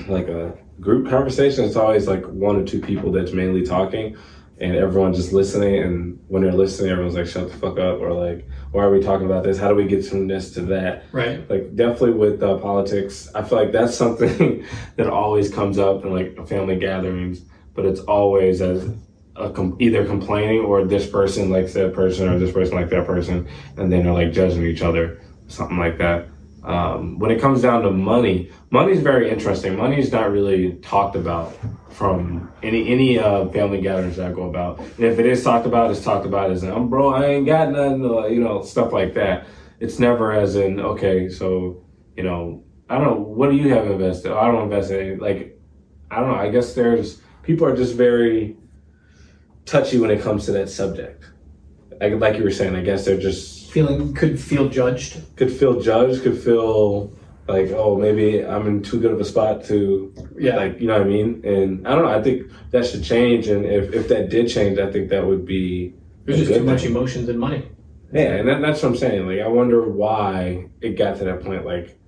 like 0.07 0.27
a 0.27 0.57
group 0.79 1.09
conversation. 1.09 1.65
It's 1.65 1.75
always 1.75 2.07
like 2.07 2.23
one 2.25 2.55
or 2.55 2.63
two 2.65 2.81
people 2.81 3.11
that's 3.11 3.31
mainly 3.31 3.63
talking, 3.65 4.15
and 4.59 4.75
everyone 4.75 5.13
just 5.13 5.33
listening. 5.33 5.83
And 5.83 6.19
when 6.27 6.43
they're 6.43 6.51
listening, 6.51 6.91
everyone's 6.91 7.15
like, 7.15 7.27
"Shut 7.27 7.51
the 7.51 7.57
fuck 7.57 7.79
up," 7.79 7.99
or 7.99 8.13
like, 8.13 8.47
"Why 8.71 8.83
are 8.83 8.91
we 8.91 9.01
talking 9.01 9.25
about 9.25 9.43
this? 9.43 9.57
How 9.57 9.67
do 9.69 9.75
we 9.75 9.85
get 9.85 10.05
from 10.05 10.27
this 10.27 10.51
to 10.53 10.61
that?" 10.61 11.03
right 11.11 11.49
like 11.49 11.75
definitely 11.75 12.11
with 12.11 12.41
uh, 12.43 12.57
politics 12.57 13.29
i 13.33 13.41
feel 13.41 13.57
like 13.57 13.71
that's 13.71 13.95
something 14.03 14.65
that 14.95 15.07
always 15.07 15.51
comes 15.51 15.77
up 15.79 16.05
in 16.05 16.11
like 16.11 16.47
family 16.47 16.75
gatherings 16.77 17.41
but 17.73 17.85
it's 17.85 18.01
always 18.01 18.61
as 18.61 18.89
com- 19.53 19.77
either 19.79 20.05
complaining 20.05 20.59
or 20.59 20.83
this 20.85 21.09
person 21.09 21.49
likes 21.49 21.73
that 21.73 21.93
person 21.93 22.27
or 22.27 22.37
this 22.37 22.51
person 22.51 22.75
like 22.75 22.89
that 22.89 23.05
person 23.05 23.47
and 23.77 23.91
then 23.91 24.03
they're 24.03 24.13
like 24.13 24.33
judging 24.33 24.63
each 24.63 24.81
other 24.81 25.21
something 25.47 25.77
like 25.77 25.97
that. 25.97 26.27
Um, 26.63 27.17
when 27.19 27.31
it 27.31 27.39
comes 27.39 27.61
down 27.61 27.83
to 27.83 27.91
money 27.91 28.51
money 28.69 28.91
is 28.91 28.99
very 28.99 29.29
interesting. 29.29 29.77
Money 29.77 29.97
is 29.97 30.11
not 30.11 30.29
really 30.29 30.73
talked 30.81 31.15
about 31.15 31.57
from 31.89 32.51
any 32.61 32.89
any 32.89 33.17
uh, 33.17 33.47
family 33.49 33.81
gatherings 33.81 34.17
that 34.17 34.31
I 34.31 34.33
go 34.33 34.49
about. 34.49 34.79
And 34.79 35.05
if 35.05 35.19
it 35.19 35.25
is 35.25 35.43
talked 35.43 35.65
about 35.65 35.89
it's 35.89 36.03
talked 36.03 36.25
about 36.25 36.51
as 36.51 36.63
um, 36.63 36.89
bro 36.89 37.13
I 37.13 37.27
ain't 37.27 37.45
got 37.45 37.71
nothing 37.71 38.03
you 38.33 38.41
know 38.41 38.61
stuff 38.61 38.91
like 38.91 39.13
that. 39.13 39.47
It's 39.79 39.99
never 39.99 40.33
as 40.33 40.55
in 40.55 40.79
okay 40.79 41.29
so 41.29 41.83
you 42.17 42.23
know 42.23 42.63
i 42.89 42.95
don't 42.95 43.05
know 43.05 43.15
what 43.15 43.49
do 43.49 43.55
you 43.55 43.69
have 43.69 43.89
invested? 43.89 44.33
I 44.33 44.51
don't 44.51 44.63
invest 44.63 44.91
in 44.91 44.99
any 44.99 45.15
like 45.15 45.57
i 46.11 46.19
don't 46.19 46.27
know 46.27 46.35
i 46.35 46.49
guess 46.49 46.73
there's 46.73 47.21
people 47.43 47.65
are 47.65 47.75
just 47.75 47.95
very 47.95 48.57
touchy 49.65 49.97
when 49.99 50.11
it 50.11 50.21
comes 50.21 50.45
to 50.45 50.51
that 50.51 50.69
subject 50.69 51.25
like, 52.01 52.13
like 52.13 52.37
you 52.37 52.43
were 52.43 52.51
saying 52.51 52.75
i 52.75 52.81
guess 52.81 53.05
they're 53.05 53.19
just 53.19 53.71
feeling 53.71 54.13
could 54.13 54.39
feel 54.39 54.67
judged 54.69 55.21
could 55.35 55.51
feel 55.51 55.79
judged 55.79 56.23
could 56.23 56.37
feel 56.37 57.11
like 57.47 57.69
oh 57.71 57.95
maybe 57.97 58.45
i'm 58.45 58.67
in 58.67 58.81
too 58.81 58.99
good 58.99 59.11
of 59.11 59.19
a 59.19 59.25
spot 59.25 59.63
to 59.63 60.13
yeah 60.37 60.55
like 60.55 60.79
you 60.79 60.87
know 60.87 60.93
what 60.93 61.03
i 61.03 61.09
mean 61.09 61.41
and 61.43 61.87
i 61.87 61.95
don't 61.95 62.03
know 62.03 62.11
i 62.11 62.21
think 62.21 62.51
that 62.71 62.85
should 62.85 63.03
change 63.03 63.47
and 63.47 63.65
if, 63.65 63.93
if 63.93 64.07
that 64.07 64.29
did 64.29 64.49
change 64.49 64.79
i 64.79 64.91
think 64.91 65.09
that 65.09 65.25
would 65.25 65.45
be 65.45 65.93
there's 66.25 66.39
just 66.39 66.53
too 66.53 66.63
much 66.63 66.83
emotions 66.83 67.29
and 67.29 67.39
money 67.39 67.67
Yeah, 68.11 68.37
and 68.37 68.47
that, 68.47 68.61
that's 68.61 68.81
what 68.81 68.89
I'm 68.89 68.97
saying. 68.97 69.27
Like, 69.27 69.39
I 69.39 69.47
wonder 69.47 69.87
why 69.87 70.65
it 70.81 70.97
got 70.97 71.17
to 71.17 71.25
that 71.25 71.43
point. 71.43 71.63
Like, 71.63 71.99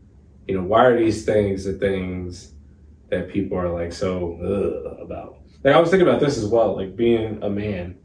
you 0.48 0.58
know, 0.58 0.64
why 0.64 0.86
are 0.86 0.98
these 0.98 1.26
things 1.26 1.64
the 1.64 1.74
things 1.74 2.54
that 3.10 3.30
people 3.30 3.56
are 3.58 3.70
like 3.70 3.94
so 3.94 4.34
ugh, 4.42 5.00
about? 5.00 5.38
Like, 5.64 5.76
I 5.76 5.80
was 5.80 5.90
thinking 5.90 6.08
about 6.08 6.20
this 6.20 6.38
as 6.38 6.46
well. 6.46 6.76
Like, 6.76 6.96
being 6.96 7.42
a 7.44 7.50
man. 7.50 7.98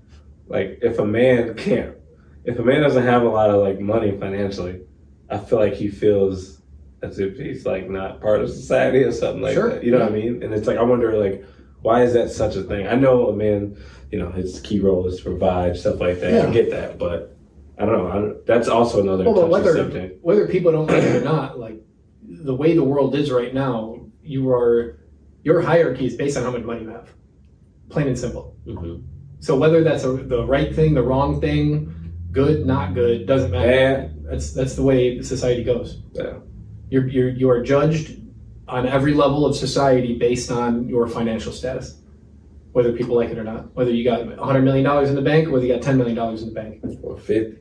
Like, 0.49 0.79
if 0.83 0.99
a 0.99 1.05
man 1.05 1.55
can't, 1.55 1.97
if 2.45 2.59
a 2.59 2.63
man 2.63 2.83
doesn't 2.83 3.03
have 3.03 3.23
a 3.23 3.29
lot 3.29 3.51
of 3.51 3.61
like 3.61 3.81
money 3.81 4.17
financially, 4.17 4.81
I 5.29 5.39
feel 5.39 5.59
like 5.59 5.75
he 5.75 5.89
feels 5.89 6.63
as 7.03 7.19
if 7.19 7.37
he's 7.37 7.67
like 7.67 7.91
not 7.91 8.21
part 8.21 8.41
of 8.41 8.51
society 8.51 9.03
or 9.03 9.13
something 9.13 9.43
like 9.43 9.55
Sure, 9.55 9.71
that. 9.71 9.85
You 9.85 9.91
know 9.91 9.99
what 9.99 10.09
I 10.09 10.15
mean? 10.15 10.43
And 10.43 10.55
it's 10.55 10.67
like 10.67 10.79
I 10.79 10.83
wonder 10.83 11.13
like 11.19 11.45
why 11.83 12.03
is 12.03 12.13
that 12.15 12.31
such 12.31 12.57
a 12.57 12.63
thing? 12.63 12.87
I 12.87 12.95
know 12.95 13.29
a 13.29 13.37
man, 13.37 13.77
you 14.11 14.19
know, 14.19 14.31
his 14.31 14.61
key 14.61 14.81
role 14.81 15.07
is 15.07 15.19
to 15.19 15.23
provide 15.25 15.77
stuff 15.77 16.01
like 16.01 16.21
that. 16.21 16.33
Yeah. 16.33 16.47
I 16.49 16.53
get 16.53 16.71
that, 16.71 16.99
but 16.99 17.37
I 17.79 17.85
don't 17.85 17.99
know. 17.99 18.09
I 18.09 18.15
don't, 18.15 18.47
that's 18.47 18.69
also 18.69 19.03
another 19.03 19.25
well, 19.25 19.49
whether 19.49 19.75
subject. 19.75 20.25
whether 20.25 20.49
people 20.49 20.73
don't 20.73 20.87
like 20.87 21.03
it 21.03 21.23
or 21.23 21.25
not 21.25 21.59
like 21.59 21.81
the 22.23 22.55
way 22.55 22.75
the 22.75 22.85
world 22.85 23.15
is 23.15 23.31
right 23.31 23.53
now 23.53 24.01
you 24.23 24.51
are 24.51 25.01
your 25.43 25.61
hierarchy 25.61 26.07
is 26.07 26.15
based 26.17 26.37
on 26.37 26.43
how 26.43 26.51
much 26.51 26.63
money 26.63 26.83
you 26.83 26.89
have 26.89 27.13
plain 27.89 28.09
and 28.09 28.19
simple 28.19 28.57
hmm 28.67 28.97
So 29.41 29.57
whether 29.57 29.83
that's 29.85 30.05
a, 30.05 30.13
the 30.13 30.45
right 30.45 30.75
thing, 30.75 30.95
the 30.95 31.03
wrong 31.03 31.41
thing, 31.41 31.93
good, 32.33 32.67
not 32.67 32.95
good, 32.95 33.27
doesn't 33.27 33.51
matter. 33.51 33.71
And 33.71 34.27
That's 34.27 34.53
that's 34.53 34.75
the 34.75 34.83
way 34.83 35.23
society 35.23 35.63
goes. 35.65 36.03
Yeah. 36.13 36.39
You're, 36.91 37.07
you're 37.09 37.31
you 37.31 37.51
are 37.51 37.63
judged 37.63 38.21
on 38.69 38.87
every 38.89 39.15
level 39.15 39.47
of 39.47 39.55
society 39.57 40.19
based 40.19 40.51
on 40.51 40.89
your 40.89 41.07
financial 41.07 41.53
status, 41.53 42.01
whether 42.73 42.93
people 42.93 43.15
like 43.17 43.31
it 43.31 43.39
or 43.39 43.45
not. 43.45 43.75
Whether 43.75 43.93
you 43.93 44.05
got 44.05 44.27
100 44.27 44.63
million 44.63 44.85
dollars 44.85 45.09
in 45.09 45.15
the 45.17 45.23
bank, 45.23 45.49
or 45.49 45.53
whether 45.53 45.67
you 45.67 45.75
got 45.75 45.83
10 45.83 45.97
million 45.99 46.17
dollars 46.17 46.43
in 46.43 46.49
the 46.49 46.55
bank. 46.55 46.83
or 47.03 47.17
fifty. 47.19 47.59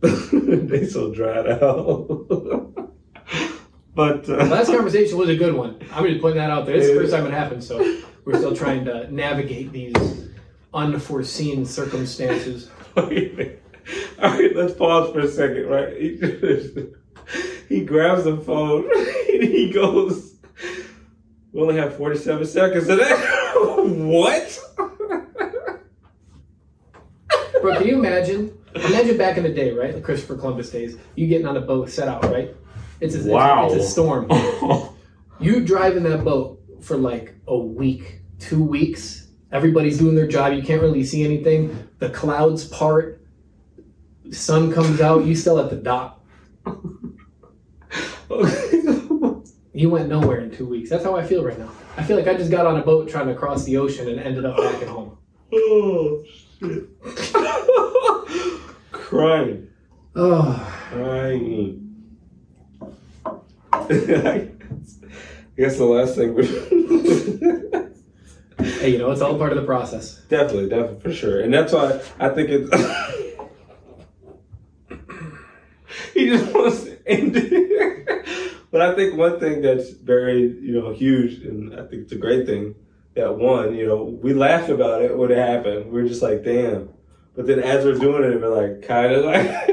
they 0.02 0.86
so 0.86 1.12
dried 1.14 1.46
out. 1.48 2.89
but 3.94 4.28
uh, 4.28 4.44
Last 4.46 4.68
conversation 4.68 5.18
was 5.18 5.28
a 5.28 5.36
good 5.36 5.54
one. 5.54 5.80
I'm 5.92 6.06
just 6.06 6.20
putting 6.20 6.38
that 6.38 6.50
out 6.50 6.66
there. 6.66 6.76
It's 6.76 6.88
the 6.88 6.94
first 6.94 7.12
time 7.12 7.26
it 7.26 7.32
happened, 7.32 7.64
so 7.64 7.78
we're 8.24 8.38
still 8.38 8.54
trying 8.54 8.84
to 8.84 9.12
navigate 9.12 9.72
these 9.72 9.94
unforeseen 10.72 11.66
circumstances. 11.66 12.70
Wait. 12.96 13.58
All 14.22 14.30
right, 14.30 14.54
let's 14.54 14.74
pause 14.74 15.12
for 15.12 15.20
a 15.20 15.28
second, 15.28 15.66
right? 15.66 15.96
He, 15.96 16.16
he 17.68 17.84
grabs 17.84 18.24
the 18.24 18.36
phone 18.36 18.84
and 19.32 19.42
he 19.42 19.72
goes, 19.72 20.34
We 21.52 21.60
only 21.62 21.76
have 21.76 21.96
47 21.96 22.46
seconds 22.46 22.86
that. 22.86 23.00
what? 23.56 24.60
Bro, 27.60 27.76
can 27.76 27.86
you 27.86 27.98
imagine? 27.98 28.56
Imagine 28.74 29.16
back 29.18 29.36
in 29.36 29.42
the 29.42 29.52
day, 29.52 29.72
right? 29.72 29.92
The 29.94 30.00
Christopher 30.00 30.36
Columbus 30.36 30.70
days. 30.70 30.96
You 31.16 31.26
getting 31.26 31.46
on 31.46 31.56
a 31.56 31.60
boat, 31.60 31.90
set 31.90 32.08
out, 32.08 32.24
right? 32.24 32.54
It's 33.00 33.14
a, 33.14 33.30
Wow. 33.30 33.66
it's, 33.66 33.74
a, 33.74 33.76
it's 33.78 33.86
a 33.86 33.90
storm. 33.90 34.30
You 35.42 35.64
drive 35.64 35.96
in 35.96 36.02
that 36.02 36.22
boat 36.22 36.60
for 36.82 36.98
like 36.98 37.34
a 37.48 37.56
week, 37.56 38.20
two 38.38 38.62
weeks. 38.62 39.28
Everybody's 39.52 39.96
doing 39.96 40.14
their 40.14 40.26
job. 40.26 40.52
You 40.52 40.62
can't 40.62 40.82
really 40.82 41.02
see 41.02 41.24
anything. 41.24 41.88
The 41.98 42.10
clouds 42.10 42.64
part. 42.66 43.24
Sun 44.30 44.70
comes 44.70 45.00
out. 45.00 45.24
You 45.24 45.34
still 45.34 45.58
at 45.58 45.70
the 45.70 45.76
dock. 45.76 46.20
You 49.72 49.88
went 49.88 50.08
nowhere 50.08 50.40
in 50.40 50.50
two 50.50 50.66
weeks. 50.66 50.90
That's 50.90 51.04
how 51.04 51.16
I 51.16 51.24
feel 51.26 51.42
right 51.42 51.58
now. 51.58 51.70
I 51.96 52.02
feel 52.02 52.16
like 52.18 52.26
I 52.28 52.34
just 52.34 52.50
got 52.50 52.66
on 52.66 52.76
a 52.76 52.82
boat 52.82 53.08
trying 53.08 53.28
to 53.28 53.34
cross 53.34 53.64
the 53.64 53.78
ocean 53.78 54.08
and 54.08 54.20
ended 54.20 54.44
up 54.44 54.56
back 54.58 54.82
at 54.82 54.88
home. 54.88 55.16
oh, 55.54 56.22
shit. 56.58 56.86
Crying. 58.92 59.68
Oh, 60.16 60.76
Crying. 60.90 61.89
I 63.90 64.48
guess 65.56 65.78
the 65.78 65.84
last 65.84 66.14
thing 66.14 66.32
would. 66.34 66.46
hey, 68.78 68.90
you 68.90 68.98
know 68.98 69.10
it's 69.10 69.20
all 69.20 69.36
part 69.36 69.50
of 69.50 69.58
the 69.58 69.64
process. 69.64 70.20
Definitely, 70.28 70.68
definitely, 70.68 71.00
for 71.00 71.12
sure. 71.12 71.40
And 71.40 71.52
that's 71.52 71.72
why 71.72 72.00
I 72.20 72.28
think 72.28 72.50
it's. 72.50 72.70
he 76.14 76.28
just 76.28 76.54
wants 76.54 76.84
to 76.84 76.96
end 77.04 77.36
it. 77.36 78.60
but 78.70 78.80
I 78.80 78.94
think 78.94 79.16
one 79.16 79.40
thing 79.40 79.60
that's 79.60 79.90
very, 79.90 80.42
you 80.42 80.80
know, 80.80 80.92
huge, 80.92 81.44
and 81.44 81.74
I 81.74 81.84
think 81.88 82.02
it's 82.02 82.12
a 82.12 82.16
great 82.16 82.46
thing, 82.46 82.76
that 83.16 83.36
one, 83.36 83.74
you 83.74 83.88
know, 83.88 84.04
we 84.04 84.34
laughed 84.34 84.70
about 84.70 85.02
it 85.02 85.18
when 85.18 85.32
it 85.32 85.38
happened. 85.38 85.90
We 85.90 86.02
are 86.02 86.06
just 86.06 86.22
like, 86.22 86.44
damn. 86.44 86.90
But 87.36 87.46
then 87.46 87.60
as 87.60 87.84
we're 87.84 87.94
doing 87.94 88.24
it, 88.24 88.40
we're 88.40 88.48
like, 88.48 88.86
kind 88.86 89.12
of 89.12 89.24
like, 89.24 89.42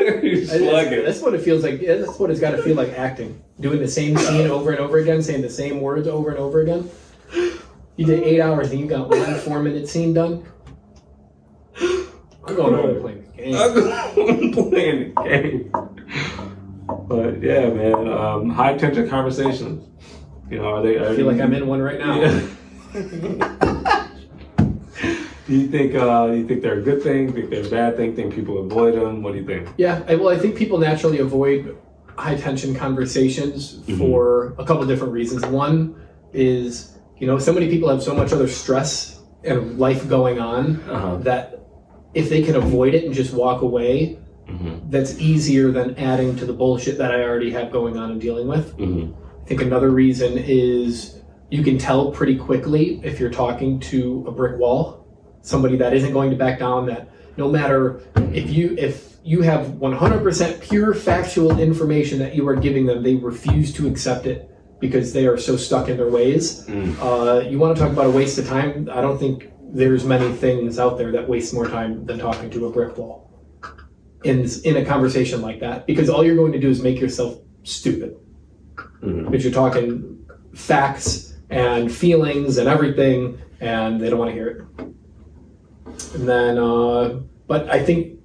slug 0.46 0.94
it. 0.94 1.06
That's 1.06 1.22
what 1.22 1.34
it 1.34 1.42
feels 1.42 1.64
like. 1.64 1.82
That's 1.82 2.20
what 2.20 2.30
it's 2.30 2.40
got 2.40 2.52
to 2.52 2.62
feel 2.62 2.76
like 2.76 2.90
acting. 2.94 3.44
Doing 3.60 3.80
the 3.80 3.88
same 3.88 4.16
scene 4.18 4.48
over 4.50 4.72
and 4.72 4.80
over 4.80 5.00
again, 5.00 5.24
saying 5.24 5.42
the 5.42 5.50
same 5.50 5.82
words 5.82 6.08
over 6.08 6.30
and 6.30 6.38
over 6.38 6.62
again. 6.62 6.90
You 7.98 8.06
did 8.06 8.24
eight 8.24 8.40
hours 8.40 8.70
and 8.72 8.80
you 8.80 8.86
got 8.86 9.10
one 9.10 9.36
four 9.40 9.62
minute 9.62 9.90
scene 9.90 10.14
done. 10.14 10.46
I'm 11.82 12.56
going 12.56 12.74
there 12.76 13.02
playing 13.02 13.24
the 13.24 13.42
game. 13.42 13.56
I'm 13.56 14.52
playing 14.54 15.14
the 15.16 15.24
game. 15.24 15.72
But 17.08 17.42
yeah, 17.42 17.70
man, 17.70 18.08
um, 18.08 18.50
high 18.50 18.78
tension 18.78 19.10
conversations. 19.10 19.88
You 20.50 20.60
know, 20.60 20.76
are 20.76 20.82
they? 20.84 20.98
Are 20.98 21.10
I 21.12 21.16
feel 21.16 21.26
like 21.26 21.42
I'm 21.42 21.54
in 21.54 21.68
one 21.68 21.82
right 21.82 22.00
now. 22.00 22.22
Yeah. 22.22 23.54
do 25.48 25.56
you 25.56 25.68
think? 25.68 25.96
Uh, 25.96 26.28
do 26.28 26.38
you 26.38 26.48
think 26.48 26.62
they're 26.62 26.80
a 26.80 26.82
good 26.82 27.02
thing? 27.02 27.32
Think 27.34 27.50
they're 27.50 27.66
a 27.66 27.70
bad 27.70 27.96
thing? 27.98 28.16
Think 28.16 28.34
people 28.36 28.60
avoid 28.60 28.96
them? 28.96 29.24
What 29.24 29.34
do 29.34 29.40
you 29.40 29.46
think? 29.46 29.70
Yeah, 29.78 30.04
I, 30.08 30.16
well, 30.16 30.30
I 30.30 30.38
think 30.38 30.56
people 30.56 30.78
naturally 30.78 31.20
avoid 31.20 31.78
high 32.18 32.36
tension 32.36 32.76
conversations 32.76 33.76
Mm-hmm. 33.80 33.98
for 33.98 34.54
a 34.58 34.66
couple 34.66 34.86
different 34.86 35.14
reasons. 35.14 35.46
One 35.46 35.96
is, 36.34 36.98
you 37.18 37.28
know, 37.28 37.40
so 37.40 37.54
many 37.54 37.70
people 37.70 37.90
have 37.90 38.04
so 38.04 38.14
much 38.14 38.34
other 38.34 38.48
stress 38.48 39.22
and 39.44 39.78
life 39.80 40.08
going 40.10 40.40
on 40.40 40.78
Uh-huh. 40.90 41.18
that 41.18 41.60
if 42.14 42.30
they 42.30 42.42
can 42.42 42.56
avoid 42.56 42.94
it 42.96 43.06
and 43.06 43.14
just 43.14 43.34
walk 43.34 43.62
away, 43.62 44.20
Mm-hmm. 44.48 44.90
that's 44.90 45.20
easier 45.20 45.72
than 45.72 45.94
adding 45.98 46.34
to 46.38 46.46
the 46.46 46.54
bullshit 46.54 46.98
that 47.00 47.12
I 47.12 47.22
already 47.24 47.52
have 47.52 47.70
going 47.70 47.98
on 47.98 48.12
and 48.12 48.22
dealing 48.22 48.48
with. 48.48 48.78
Mm-hmm. 48.78 49.12
I 49.44 49.46
think 49.46 49.62
another 49.62 49.90
reason 49.90 50.38
is 50.38 51.20
you 51.50 51.64
can 51.66 51.78
tell 51.78 52.12
pretty 52.12 52.38
quickly 52.38 53.02
if 53.04 53.20
you're 53.20 53.30
talking 53.30 53.78
to 53.92 54.24
a 54.26 54.32
brick 54.32 54.58
wall, 54.58 55.06
somebody 55.48 55.78
that 55.78 55.94
isn't 55.94 56.14
going 56.14 56.30
to 56.30 56.36
back 56.36 56.60
down. 56.60 56.86
That 56.88 57.10
no 57.38 57.50
matter 57.50 58.02
if 58.34 58.50
you 58.52 58.76
if 58.78 59.16
you 59.24 59.42
have 59.42 59.66
100% 59.68 60.62
pure 60.62 60.94
factual 60.94 61.60
information 61.60 62.18
that 62.20 62.34
you 62.36 62.48
are 62.48 62.56
giving 62.56 62.86
them, 62.86 63.04
they 63.04 63.16
refuse 63.16 63.74
to 63.74 63.86
accept 63.88 64.26
it 64.26 64.50
because 64.80 65.12
they 65.12 65.26
are 65.28 65.38
so 65.38 65.58
stuck 65.58 65.90
in 65.90 65.98
their 65.98 66.10
ways. 66.10 66.66
Mm. 66.68 66.96
Uh, 67.02 67.50
you 67.50 67.60
want 67.60 67.76
to 67.76 67.82
talk 67.84 67.92
about 67.92 68.06
a 68.06 68.10
waste 68.10 68.38
of 68.38 68.48
time? 68.48 68.88
I 68.92 69.02
don't 69.02 69.18
think 69.18 69.52
there's 69.74 70.06
many 70.06 70.32
things 70.34 70.80
out 70.80 70.98
there 70.98 71.12
that 71.12 71.28
waste 71.28 71.54
more 71.54 71.68
time 71.68 72.06
than 72.06 72.20
talking 72.20 72.50
to 72.52 72.68
a 72.68 72.72
brick 72.72 72.98
wall 72.98 73.30
in 74.24 74.48
in 74.64 74.78
a 74.78 74.86
conversation 74.86 75.42
like 75.42 75.60
that 75.60 75.86
because 75.86 76.10
all 76.10 76.24
you're 76.26 76.36
going 76.38 76.54
to 76.54 76.60
do 76.60 76.70
is 76.70 76.82
make 76.82 77.00
yourself 77.00 77.40
stupid 77.64 78.16
Mhm. 79.04 79.26
because 79.30 79.44
you're 79.44 79.54
talking 79.54 80.18
facts 80.54 81.34
and 81.50 81.92
feelings 81.92 82.58
and 82.58 82.68
everything, 82.68 83.38
and 83.60 84.00
they 84.02 84.10
don't 84.10 84.20
want 84.20 84.30
to 84.32 84.36
hear 84.36 84.48
it. 84.80 84.88
And 86.14 86.28
then, 86.28 86.58
uh, 86.58 87.20
but 87.48 87.70
I 87.70 87.82
think 87.84 88.20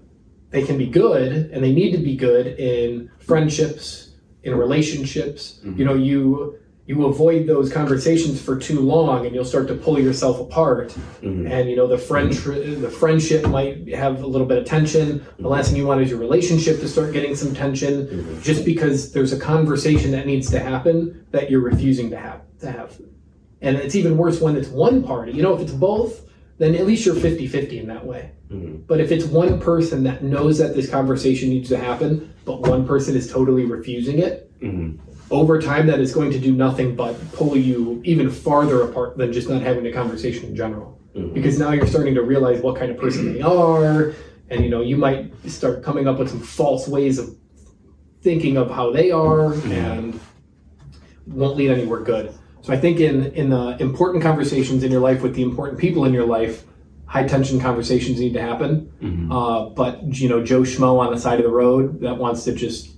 they 0.51 0.63
can 0.63 0.77
be 0.79 0.87
good, 0.87 1.51
and 1.53 1.63
they 1.65 1.73
need 1.73 1.93
to 1.93 1.99
be 1.99 2.17
good 2.17 2.47
in 2.59 3.11
friendships, 3.19 4.11
in 4.43 4.55
relationships. 4.55 5.61
You 5.77 5.85
know, 5.85 5.95
you 5.95 6.59
you 6.85 7.07
avoid 7.07 7.47
those 7.47 7.73
conversations 7.73 8.43
for 8.43 8.59
too 8.59 8.81
long, 8.81 9.25
and 9.25 9.33
you'll 9.35 9.45
start 9.45 9.69
to 9.69 9.75
pull 9.75 10.01
yourself 10.01 10.41
apart. 10.41 10.93
Mhm. 11.23 11.49
And 11.49 11.71
you 11.71 11.77
know, 11.77 11.87
the 11.87 11.97
friend 11.97 12.33
the 12.33 12.91
friendship 12.91 13.49
might 13.49 13.89
have 13.95 14.23
a 14.23 14.27
little 14.27 14.47
bit 14.47 14.59
of 14.59 14.65
tension. 14.65 15.23
The 15.39 15.49
last 15.49 15.69
thing 15.71 15.79
you 15.79 15.87
want 15.87 16.03
is 16.03 16.11
your 16.11 16.19
relationship 16.19 16.81
to 16.81 16.89
start 16.89 17.13
getting 17.13 17.35
some 17.37 17.55
tension, 17.55 18.27
just 18.43 18.65
because 18.65 19.13
there's 19.13 19.33
a 19.33 19.39
conversation 19.39 20.11
that 20.11 20.27
needs 20.27 20.51
to 20.51 20.59
happen 20.59 21.25
that 21.31 21.51
you're 21.51 21.61
refusing 21.61 22.11
to 22.11 22.17
have 22.17 22.41
to 22.61 22.71
have. 22.71 23.01
And 23.61 23.77
it's 23.77 23.95
even 23.95 24.17
worse 24.17 24.41
when 24.41 24.57
it's 24.57 24.69
one 24.69 25.05
party. 25.05 25.33
You 25.33 25.43
know, 25.43 25.55
if 25.55 25.61
it's 25.61 25.73
both, 25.73 26.27
then 26.59 26.75
at 26.75 26.87
least 26.87 27.05
you're 27.07 27.15
50-50 27.15 27.79
in 27.81 27.87
that 27.89 28.07
way. 28.07 28.31
Mhm. 28.53 28.81
But 28.87 29.01
if 29.01 29.11
it's 29.11 29.25
one 29.25 29.59
person 29.59 30.05
that 30.05 30.23
knows 30.23 30.59
that 30.59 30.75
this 30.75 30.89
conversation 30.89 31.49
needs 31.49 31.69
to 31.71 31.77
happen, 31.77 32.31
but 32.45 32.61
one 32.63 32.87
person 32.87 33.17
is 33.17 33.31
totally 33.31 33.65
refusing 33.65 34.19
it, 34.19 34.51
Mhm. 34.61 34.99
over 35.31 35.61
time 35.61 35.87
that 35.87 35.99
is 36.01 36.13
going 36.15 36.31
to 36.33 36.39
do 36.39 36.53
nothing 36.53 36.95
but 36.95 37.17
pull 37.33 37.57
you 37.57 38.01
even 38.05 38.29
farther 38.31 38.83
apart 38.83 39.17
than 39.17 39.33
just 39.33 39.49
not 39.49 39.63
having 39.63 39.87
a 39.87 39.93
conversation 39.93 40.51
in 40.51 40.57
general. 40.57 40.99
Mhm. 41.17 41.35
Because 41.35 41.59
now 41.59 41.73
you're 41.73 41.87
starting 41.87 42.15
to 42.15 42.23
realize 42.23 42.63
what 42.63 42.77
kind 42.77 42.91
of 42.91 42.97
person 42.99 43.33
they 43.33 43.41
are, 43.41 44.13
and 44.51 44.63
you 44.63 44.71
know, 44.71 44.83
you 44.83 44.97
might 44.97 45.33
start 45.47 45.83
coming 45.83 46.07
up 46.07 46.19
with 46.19 46.29
some 46.29 46.41
false 46.41 46.87
ways 46.87 47.19
of 47.19 47.35
thinking 48.23 48.57
of 48.57 48.71
how 48.71 48.93
they 48.93 49.11
are 49.11 49.53
and 49.71 50.19
won't 51.27 51.57
lead 51.57 51.71
anywhere 51.71 52.01
good. 52.01 52.31
So 52.63 52.73
I 52.73 52.77
think 52.79 53.01
in 53.01 53.27
in 53.33 53.51
the 53.51 53.77
important 53.81 54.23
conversations 54.23 54.83
in 54.85 54.91
your 54.93 55.01
life 55.01 55.21
with 55.23 55.35
the 55.35 55.43
important 55.43 55.79
people 55.79 56.05
in 56.05 56.15
your 56.15 56.27
life, 56.27 56.65
high 57.07 57.27
tension 57.27 57.61
conversations 57.61 58.21
need 58.21 58.33
to 58.35 58.41
happen. 58.41 58.89
Mhm. 59.03 59.29
Uh, 59.31 59.71
but 59.71 60.21
you 60.21 60.29
know, 60.29 60.43
Joe 60.43 60.63
Schmo 60.63 60.99
on 60.99 61.13
the 61.13 61.19
side 61.19 61.39
of 61.39 61.45
the 61.45 61.51
road 61.51 62.01
that 62.01 62.19
wants 62.19 62.45
to 62.45 62.53
just 62.53 62.97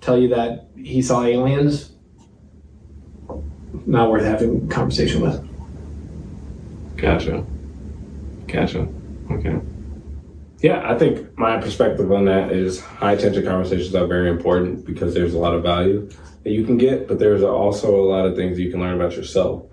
tell 0.00 0.18
you 0.18 0.28
that 0.28 0.68
he 0.76 1.00
saw 1.00 1.24
aliens, 1.24 1.92
not 3.86 4.10
worth 4.10 4.24
having 4.24 4.64
a 4.64 4.74
conversation 4.74 5.20
with. 5.20 5.44
Gotcha. 6.96 7.44
Gotcha. 8.48 8.88
Okay. 9.30 9.56
Yeah, 10.60 10.82
I 10.90 10.98
think 10.98 11.38
my 11.38 11.58
perspective 11.58 12.10
on 12.10 12.24
that 12.24 12.50
is 12.50 12.80
high 12.80 13.14
tension 13.14 13.44
conversations 13.44 13.94
are 13.94 14.08
very 14.08 14.28
important 14.28 14.84
because 14.84 15.14
there's 15.14 15.34
a 15.34 15.38
lot 15.38 15.54
of 15.54 15.62
value 15.62 16.08
that 16.48 16.54
you 16.54 16.64
can 16.64 16.78
get, 16.78 17.06
but 17.06 17.18
there's 17.18 17.42
also 17.42 17.94
a 17.94 18.06
lot 18.08 18.24
of 18.24 18.34
things 18.34 18.58
you 18.58 18.70
can 18.70 18.80
learn 18.80 18.94
about 18.94 19.14
yourself. 19.14 19.64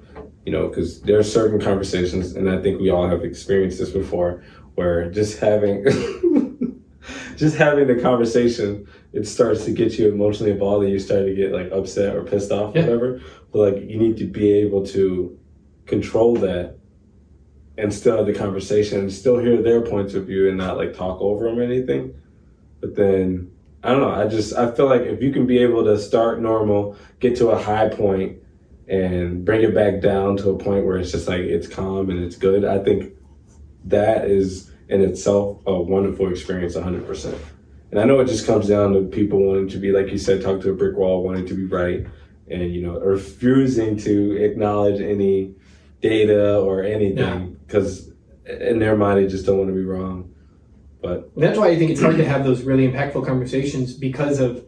You 0.46 0.52
know, 0.52 0.68
because 0.68 1.02
there 1.02 1.18
are 1.18 1.24
certain 1.24 1.60
conversations, 1.60 2.36
and 2.36 2.50
I 2.50 2.62
think 2.62 2.80
we 2.80 2.90
all 2.92 3.08
have 3.08 3.24
experienced 3.24 3.80
this 3.80 3.90
before, 3.90 4.44
where 4.76 5.10
just 5.10 5.40
having 5.40 5.84
just 7.38 7.56
having 7.56 7.88
the 7.88 8.00
conversation, 8.00 8.88
it 9.14 9.26
starts 9.26 9.66
to 9.66 9.72
get 9.72 9.98
you 9.98 10.10
emotionally 10.10 10.52
involved, 10.52 10.84
and 10.84 10.92
you 10.94 11.00
start 11.00 11.26
to 11.26 11.34
get 11.34 11.52
like 11.54 11.72
upset 11.72 12.16
or 12.16 12.24
pissed 12.24 12.52
off, 12.52 12.76
or 12.76 12.80
Yeah. 12.80 12.84
whatever. 12.86 13.22
But 13.52 13.60
like, 13.74 13.90
you 13.90 13.98
need 13.98 14.18
to 14.18 14.26
be 14.26 14.52
able 14.52 14.86
to 14.88 15.40
control 15.86 16.36
that 16.38 16.78
and 17.78 17.94
still 17.94 18.18
have 18.18 18.26
the 18.26 18.34
conversation 18.34 19.00
and 19.00 19.12
still 19.12 19.38
hear 19.38 19.62
their 19.62 19.82
points 19.82 20.14
of 20.14 20.26
view 20.28 20.48
and 20.50 20.58
not 20.58 20.78
like 20.78 20.94
talk 20.94 21.20
over 21.22 21.46
them 21.46 21.58
or 21.58 21.64
anything. 21.64 22.14
But 22.82 22.96
then 22.96 23.52
I 23.86 23.90
don't 23.92 24.02
know. 24.02 24.10
I 24.10 24.28
just 24.28 24.56
I 24.56 24.72
feel 24.72 24.88
like 24.88 25.02
if 25.02 25.22
you 25.22 25.32
can 25.32 25.46
be 25.46 25.60
able 25.60 25.84
to 25.84 26.00
start 26.00 26.42
normal, 26.42 26.98
get 27.20 27.36
to 27.38 27.50
a 27.50 27.62
high 27.62 27.88
point, 27.88 28.40
and 28.88 29.46
bring 29.46 29.62
it 29.62 29.76
back 29.76 30.02
down 30.02 30.38
to 30.38 30.50
a 30.50 30.58
point 30.58 30.86
where 30.86 30.98
it's 30.98 31.12
just 31.12 31.28
like 31.28 31.42
it's 31.42 31.68
calm 31.68 32.10
and 32.10 32.24
it's 32.24 32.36
good. 32.36 32.66
I 32.66 32.80
think 32.80 33.14
that 33.86 34.26
is 34.26 34.72
in 34.90 35.02
itself 35.02 35.62
a 35.68 35.80
wonderful 35.80 36.32
experience, 36.32 36.76
hundred 36.76 37.06
percent. 37.06 37.38
And 37.92 38.00
I 38.00 38.06
know 38.06 38.20
it 38.20 38.26
just 38.26 38.48
comes 38.48 38.68
down 38.68 38.94
to 38.94 39.04
people 39.04 39.40
wanting 39.40 39.70
to 39.70 39.78
be, 39.78 39.92
like 39.92 40.12
you 40.12 40.18
said, 40.18 40.42
talk 40.42 40.62
to 40.62 40.72
a 40.72 40.74
brick 40.74 40.98
wall, 40.98 41.24
wanting 41.24 41.46
to 41.46 41.54
be 41.54 41.66
right, 41.66 42.08
and 42.50 42.74
you 42.74 42.82
know, 42.82 43.00
refusing 43.00 43.98
to 43.98 44.44
acknowledge 44.44 45.00
any 45.00 45.54
data 46.02 46.58
or 46.60 46.82
anything 46.82 47.54
because 47.66 48.12
in 48.46 48.80
their 48.80 48.98
mind 48.98 49.20
they 49.20 49.28
just 49.28 49.46
don't 49.46 49.60
want 49.60 49.70
to 49.70 49.76
be 49.76 49.86
wrong. 49.86 50.35
But 51.06 51.36
that's 51.36 51.58
why 51.58 51.68
I 51.70 51.78
think 51.78 51.92
it's 51.92 52.02
hard 52.02 52.18
to 52.18 52.26
have 52.26 52.44
those 52.44 52.64
really 52.64 52.88
impactful 52.88 53.26
conversations 53.26 53.94
because 53.94 54.40
of 54.40 54.66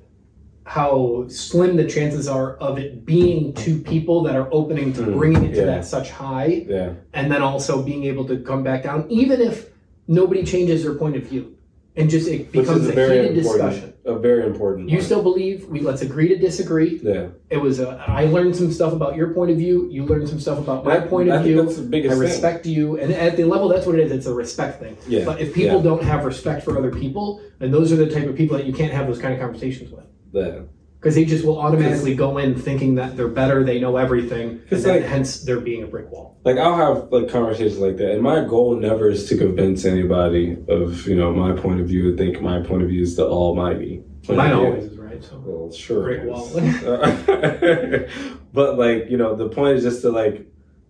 how 0.65 1.25
slim 1.29 1.77
the 1.77 1.87
chances 1.87 2.27
are 2.27 2.57
of 2.57 2.77
it 2.77 3.05
being 3.05 3.53
two 3.53 3.79
people 3.79 4.21
that 4.23 4.35
are 4.35 4.49
opening 4.51 4.91
to 4.93 5.01
Mm, 5.01 5.13
bringing 5.13 5.45
it 5.45 5.51
to 5.53 5.59
yeah. 5.61 5.65
that 5.65 5.85
such 5.85 6.11
high 6.11 6.65
yeah, 6.67 6.93
and 7.13 7.31
then 7.31 7.41
also 7.41 7.81
being 7.81 8.03
able 8.03 8.25
to 8.27 8.37
come 8.39 8.63
back 8.63 8.83
down, 8.83 9.09
even 9.09 9.39
if 9.41 9.69
nobody 10.07 10.43
changes 10.43 10.83
their 10.83 10.93
point 10.95 11.15
of 11.15 11.23
view. 11.23 11.56
And 11.97 12.09
just 12.09 12.27
it 12.27 12.41
which 12.41 12.51
becomes 12.51 12.81
is 12.83 12.89
a 12.89 12.91
a 12.91 12.95
very 12.95 13.21
heated 13.23 13.37
important, 13.39 13.71
discussion. 13.71 13.93
a 14.05 14.19
very 14.19 14.45
important. 14.45 14.89
You 14.89 14.97
one. 14.97 15.05
still 15.05 15.23
believe 15.23 15.65
we 15.67 15.79
let's 15.79 16.03
agree 16.03 16.27
to 16.29 16.37
disagree. 16.37 16.99
yeah. 17.03 17.27
It 17.49 17.57
was 17.57 17.79
a, 17.79 17.89
I 18.07 18.25
learned 18.25 18.55
some 18.55 18.71
stuff 18.71 18.93
about 18.93 19.15
your 19.15 19.33
point 19.33 19.49
of 19.51 19.57
view. 19.57 19.87
You 19.89 20.05
learned 20.05 20.29
some 20.29 20.39
stuff 20.39 20.59
about 20.59 20.85
my 20.85 20.97
I- 20.97 21.07
point 21.07 21.31
I 21.31 21.37
of 21.37 21.43
view. 21.43 21.63
That's 21.63 21.77
the 21.77 21.83
I 21.83 21.87
biggest 21.87 22.13
thing. 22.13 22.21
respect 22.21 22.65
you, 22.67 22.99
and 22.99 23.11
at 23.11 23.35
the 23.35 23.45
level, 23.45 23.67
that's 23.67 23.85
what 23.87 23.95
it 23.97 24.01
is. 24.05 24.11
It's 24.11 24.27
a 24.27 24.33
respect 24.33 24.79
thing. 24.79 24.95
Yeah, 25.07 25.25
But 25.25 25.41
if 25.41 25.53
people 25.55 25.77
yeah. 25.77 25.83
don't 25.89 26.03
have 26.03 26.23
respect 26.23 26.63
for 26.63 26.77
other 26.77 26.91
people, 26.91 27.41
then 27.59 27.71
those 27.71 27.91
are 27.91 27.95
the 27.95 28.09
type 28.09 28.27
of 28.27 28.35
people 28.35 28.55
that 28.57 28.67
you 28.67 28.73
can't 28.73 28.93
have 28.93 29.07
those 29.07 29.17
kind 29.19 29.33
of 29.33 29.39
conversations 29.39 29.91
with, 29.91 30.05
Yeah. 30.33 30.59
Because 30.99 31.15
they 31.15 31.25
just 31.25 31.45
will 31.45 31.59
automatically 31.59 32.15
go 32.15 32.37
in 32.37 32.55
thinking 32.55 32.95
that 32.95 33.15
they're 33.15 33.27
better, 33.27 33.63
they 33.63 33.79
know 33.79 33.97
everything, 33.97 34.61
and 34.71 34.83
then 34.83 35.01
like- 35.01 35.09
hence 35.09 35.41
there 35.41 35.59
being 35.59 35.83
a 35.83 35.87
brick 35.87 36.09
wall. 36.11 36.37
like 36.43 36.57
I'll 36.57 36.75
have 36.75 37.11
like 37.11 37.29
conversations 37.29 37.77
like 37.77 37.97
that, 37.97 38.11
and 38.11 38.21
my 38.21 38.43
goal 38.43 38.75
never 38.75 39.09
is 39.09 39.27
to 39.29 39.37
convince 39.37 39.85
anybody 39.85 40.57
of 40.67 41.07
you 41.07 41.15
know 41.15 41.31
my 41.33 41.53
point 41.59 41.79
of 41.81 41.87
view. 41.87 42.13
I 42.13 42.17
think 42.17 42.41
my 42.41 42.61
point 42.61 42.83
of 42.83 42.89
view 42.89 43.03
is 43.03 43.15
the 43.15 43.25
almighty. 43.25 44.03
Mine 44.27 44.53
always 44.53 44.85
is 44.85 44.97
right. 44.97 45.23
So 45.23 45.41
Well, 45.45 45.71
sure. 45.71 46.03
Brick 46.03 46.23
wall. 46.25 46.49
but 48.53 48.77
like 48.77 49.09
you 49.09 49.17
know, 49.17 49.35
the 49.35 49.49
point 49.49 49.77
is 49.77 49.83
just 49.83 50.01
to 50.01 50.11
like, 50.11 50.35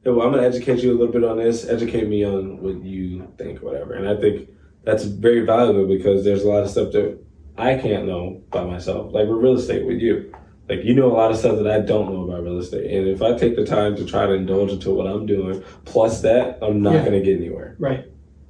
hey, 0.04 0.12
well, 0.12 0.22
I'm 0.26 0.34
gonna 0.34 0.48
educate 0.48 0.82
you 0.84 0.92
a 0.92 0.98
little 0.98 1.14
bit 1.14 1.24
on 1.24 1.38
this, 1.38 1.68
educate 1.68 2.08
me 2.08 2.24
on 2.24 2.62
what 2.62 2.84
you 2.84 3.32
think, 3.38 3.62
whatever. 3.62 3.94
And 3.94 4.08
I 4.08 4.16
think 4.20 4.50
that's 4.84 5.04
very 5.04 5.42
valuable 5.46 5.88
because 5.88 6.24
there's 6.24 6.44
a 6.44 6.48
lot 6.48 6.64
of 6.64 6.70
stuff 6.70 6.92
that 6.94 7.20
I 7.58 7.76
can't 7.78 8.06
know 8.06 8.42
by 8.52 8.64
myself, 8.64 9.14
like 9.14 9.28
with 9.28 9.38
real 9.40 9.58
estate 9.58 9.86
with 9.86 10.00
you. 10.00 10.34
Like 10.70 10.84
you 10.84 10.94
know 10.94 11.08
a 11.12 11.16
lot 11.16 11.32
of 11.32 11.38
stuff 11.38 11.58
that 11.58 11.68
I 11.68 11.80
don't 11.80 12.14
know 12.14 12.24
about 12.24 12.44
real 12.44 12.60
estate, 12.60 12.92
and 12.92 13.08
if 13.08 13.22
I 13.22 13.36
take 13.38 13.56
the 13.56 13.66
time 13.66 13.96
to 13.96 14.06
try 14.06 14.26
to 14.28 14.34
indulge 14.34 14.72
into 14.72 14.92
what 14.92 15.08
I'm 15.08 15.26
doing, 15.26 15.64
plus 15.86 16.22
that, 16.22 16.60
I'm 16.62 16.82
not 16.82 16.94
Yeah. 16.96 17.06
gonna 17.06 17.22
get 17.22 17.38
anywhere. 17.38 17.76
Right. 17.80 18.06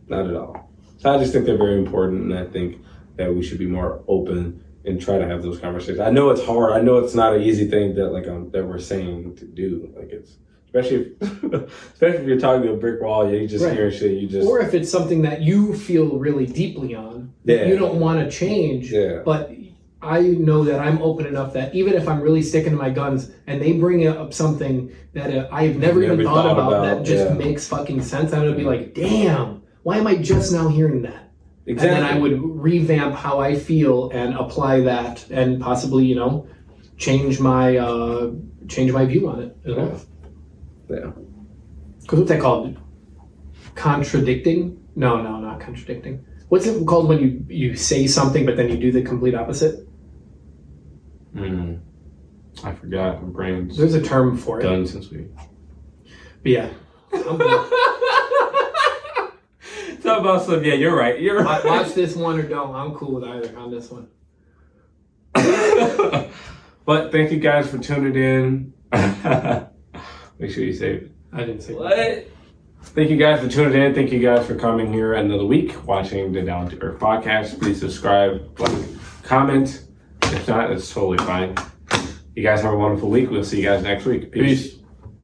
Not 0.08 0.28
at 0.28 0.36
all. 0.36 0.72
So 0.98 1.12
I 1.14 1.20
just 1.20 1.32
think 1.32 1.46
they're 1.46 1.58
very 1.58 1.78
important, 1.78 2.24
and 2.24 2.34
I 2.40 2.46
think 2.46 2.78
that 3.18 3.34
we 3.36 3.44
should 3.44 3.60
be 3.60 3.68
more 3.68 4.02
open 4.08 4.62
and 4.84 5.00
try 5.00 5.20
to 5.20 5.28
have 5.28 5.44
those 5.44 5.60
conversations. 5.60 6.00
I 6.00 6.10
know 6.10 6.30
it's 6.32 6.44
hard. 6.44 6.72
I 6.74 6.82
know 6.82 6.98
it's 6.98 7.14
not 7.14 7.36
an 7.36 7.42
easy 7.44 7.70
thing 7.70 7.94
that 7.96 8.10
like 8.10 8.28
um, 8.28 8.50
that 8.52 8.66
we're 8.66 8.80
saying 8.80 9.36
to 9.36 9.46
do. 9.46 9.94
Like 9.96 10.10
it's 10.12 10.38
especially 10.68 11.12
if, 11.22 11.54
especially 11.94 12.20
if 12.22 12.28
you're 12.28 12.40
talking 12.40 12.64
to 12.64 12.74
a 12.74 12.78
brick 12.78 13.02
wall, 13.02 13.30
you 13.32 13.48
just 13.48 13.64
Right. 13.66 13.74
hearing 13.74 13.92
shit. 13.92 14.12
You 14.12 14.28
just 14.28 14.48
or 14.48 14.60
if 14.60 14.74
it's 14.74 14.92
something 14.92 15.22
that 15.24 15.42
you 15.42 15.74
feel 15.74 16.18
really 16.18 16.46
deeply 16.46 16.96
on, 16.96 17.32
that 17.46 17.60
Yeah. 17.60 17.66
you 17.68 17.78
don't 17.78 18.00
want 18.00 18.20
to 18.24 18.30
change, 18.30 18.92
yeah, 18.92 19.22
but 19.26 19.52
I 20.02 20.22
know 20.22 20.64
that 20.64 20.80
I'm 20.80 21.02
open 21.02 21.26
enough 21.26 21.54
that 21.54 21.74
even 21.74 21.94
if 21.94 22.08
I'm 22.08 22.22
really 22.22 22.44
sticking 22.44 22.72
to 22.72 22.78
my 22.78 22.92
guns 22.92 23.32
and 23.48 23.60
they 23.62 23.72
bring 23.74 24.06
up 24.08 24.32
something 24.34 24.92
that 25.14 25.36
uh, 25.36 25.48
I've 25.52 25.78
never 25.78 26.02
Never 26.02 26.14
even 26.14 26.26
thought, 26.26 26.44
thought 26.44 26.52
about, 26.52 26.68
about, 26.74 26.82
that 26.98 27.04
just 27.04 27.26
yeah. 27.26 27.34
makes 27.34 27.68
fucking 27.68 28.02
sense, 28.04 28.32
I'm 28.34 28.42
gonna 28.44 28.56
be 28.56 28.64
like, 28.64 28.94
damn, 28.94 29.64
why 29.84 29.98
am 29.98 30.06
I 30.08 30.16
just 30.16 30.52
now 30.54 30.68
hearing 30.68 31.02
that? 31.04 31.24
exactly. 31.66 31.98
And 31.98 32.06
then 32.06 32.16
I 32.16 32.20
would 32.20 32.40
revamp 32.42 33.16
how 33.16 33.40
I 33.40 33.56
feel 33.56 34.10
and 34.12 34.36
apply 34.36 34.82
that, 34.82 35.26
and 35.32 35.60
possibly, 35.60 36.06
you 36.06 36.16
know, 36.16 36.46
change 36.98 37.40
my 37.40 37.78
uh, 37.78 38.32
change 38.68 38.92
my 38.92 39.06
view 39.06 39.28
on 39.30 39.42
it 39.44 39.58
well. 39.66 40.00
Yeah. 40.89 41.12
Because 42.01 42.20
what's 42.20 42.29
that 42.29 42.41
called? 42.41 42.77
Contradicting? 43.75 44.84
No, 44.96 45.22
no, 45.22 45.39
not 45.39 45.60
contradicting. 45.60 46.25
What's 46.50 46.65
it 46.65 46.86
called 46.88 47.10
when 47.10 47.20
you 47.20 47.46
you 47.50 47.75
say 47.75 48.08
something 48.08 48.46
but 48.46 48.56
then 48.56 48.70
you 48.70 48.77
do 48.77 48.91
the 48.91 49.01
complete 49.01 49.36
opposite? 49.36 49.88
Mm. 51.36 51.82
I 52.63 52.71
forgot. 52.73 53.21
My 53.21 53.30
brain's 53.30 53.78
There's 53.78 53.93
a 53.93 54.02
term 54.02 54.38
for 54.38 54.60
it. 54.60 54.63
done 54.63 54.88
since 54.88 55.10
we. 55.12 55.28
But 56.41 56.52
yeah. 56.52 56.69
I'm. 57.13 57.38
Talk 60.02 60.21
about 60.21 60.43
some. 60.43 60.63
Yeah, 60.63 60.73
you're 60.76 60.95
right. 60.95 61.19
You're 61.19 61.43
Wa- 61.43 61.52
right. 61.58 61.65
Watch 61.65 61.93
this 61.93 62.15
one 62.15 62.39
or 62.39 62.43
don't. 62.43 62.73
I'm 62.73 62.93
cool 62.95 63.12
with 63.13 63.26
either 63.26 63.58
on 63.58 63.69
this 63.71 63.91
one. 63.91 64.08
but 66.86 67.12
thank 67.12 67.32
you 67.32 67.39
guys 67.39 67.69
for 67.69 67.78
tuning 67.78 68.15
in. 68.15 68.73
Make 70.39 70.52
sure 70.52 70.63
you 70.63 70.73
save 70.73 71.04
it. 71.04 71.12
I 71.34 71.39
didn't 71.39 71.62
say 71.62 71.73
What? 71.73 72.28
Thank 72.84 73.10
you 73.10 73.17
guys 73.17 73.41
for 73.41 73.50
tuning 73.50 73.82
in. 73.82 73.93
Thank 73.93 74.12
you 74.12 74.19
guys 74.19 74.45
for 74.45 74.56
coming 74.56 74.93
here 74.93 75.13
another 75.15 75.45
week 75.45 75.86
watching 75.86 76.32
the 76.32 76.41
Down 76.43 76.69
to 76.69 76.82
Earth 76.82 77.00
podcast. 77.00 77.60
Please 77.60 77.80
subscribe, 77.80 78.60
like, 78.60 79.23
comment. 79.23 79.84
If 80.23 80.47
not, 80.47 80.71
it's 80.71 80.93
totally 80.93 81.17
fine. 81.19 81.56
You 82.36 82.43
guys 82.43 82.62
have 82.62 82.73
a 82.73 82.78
wonderful 82.78 83.10
week. 83.10 83.32
We'll 83.32 83.43
see 83.43 83.58
you 83.58 83.63
guys 83.63 83.84
next 83.84 84.06
week. 84.06 84.32
Peace. 84.32 84.67
Peace. 84.73 84.77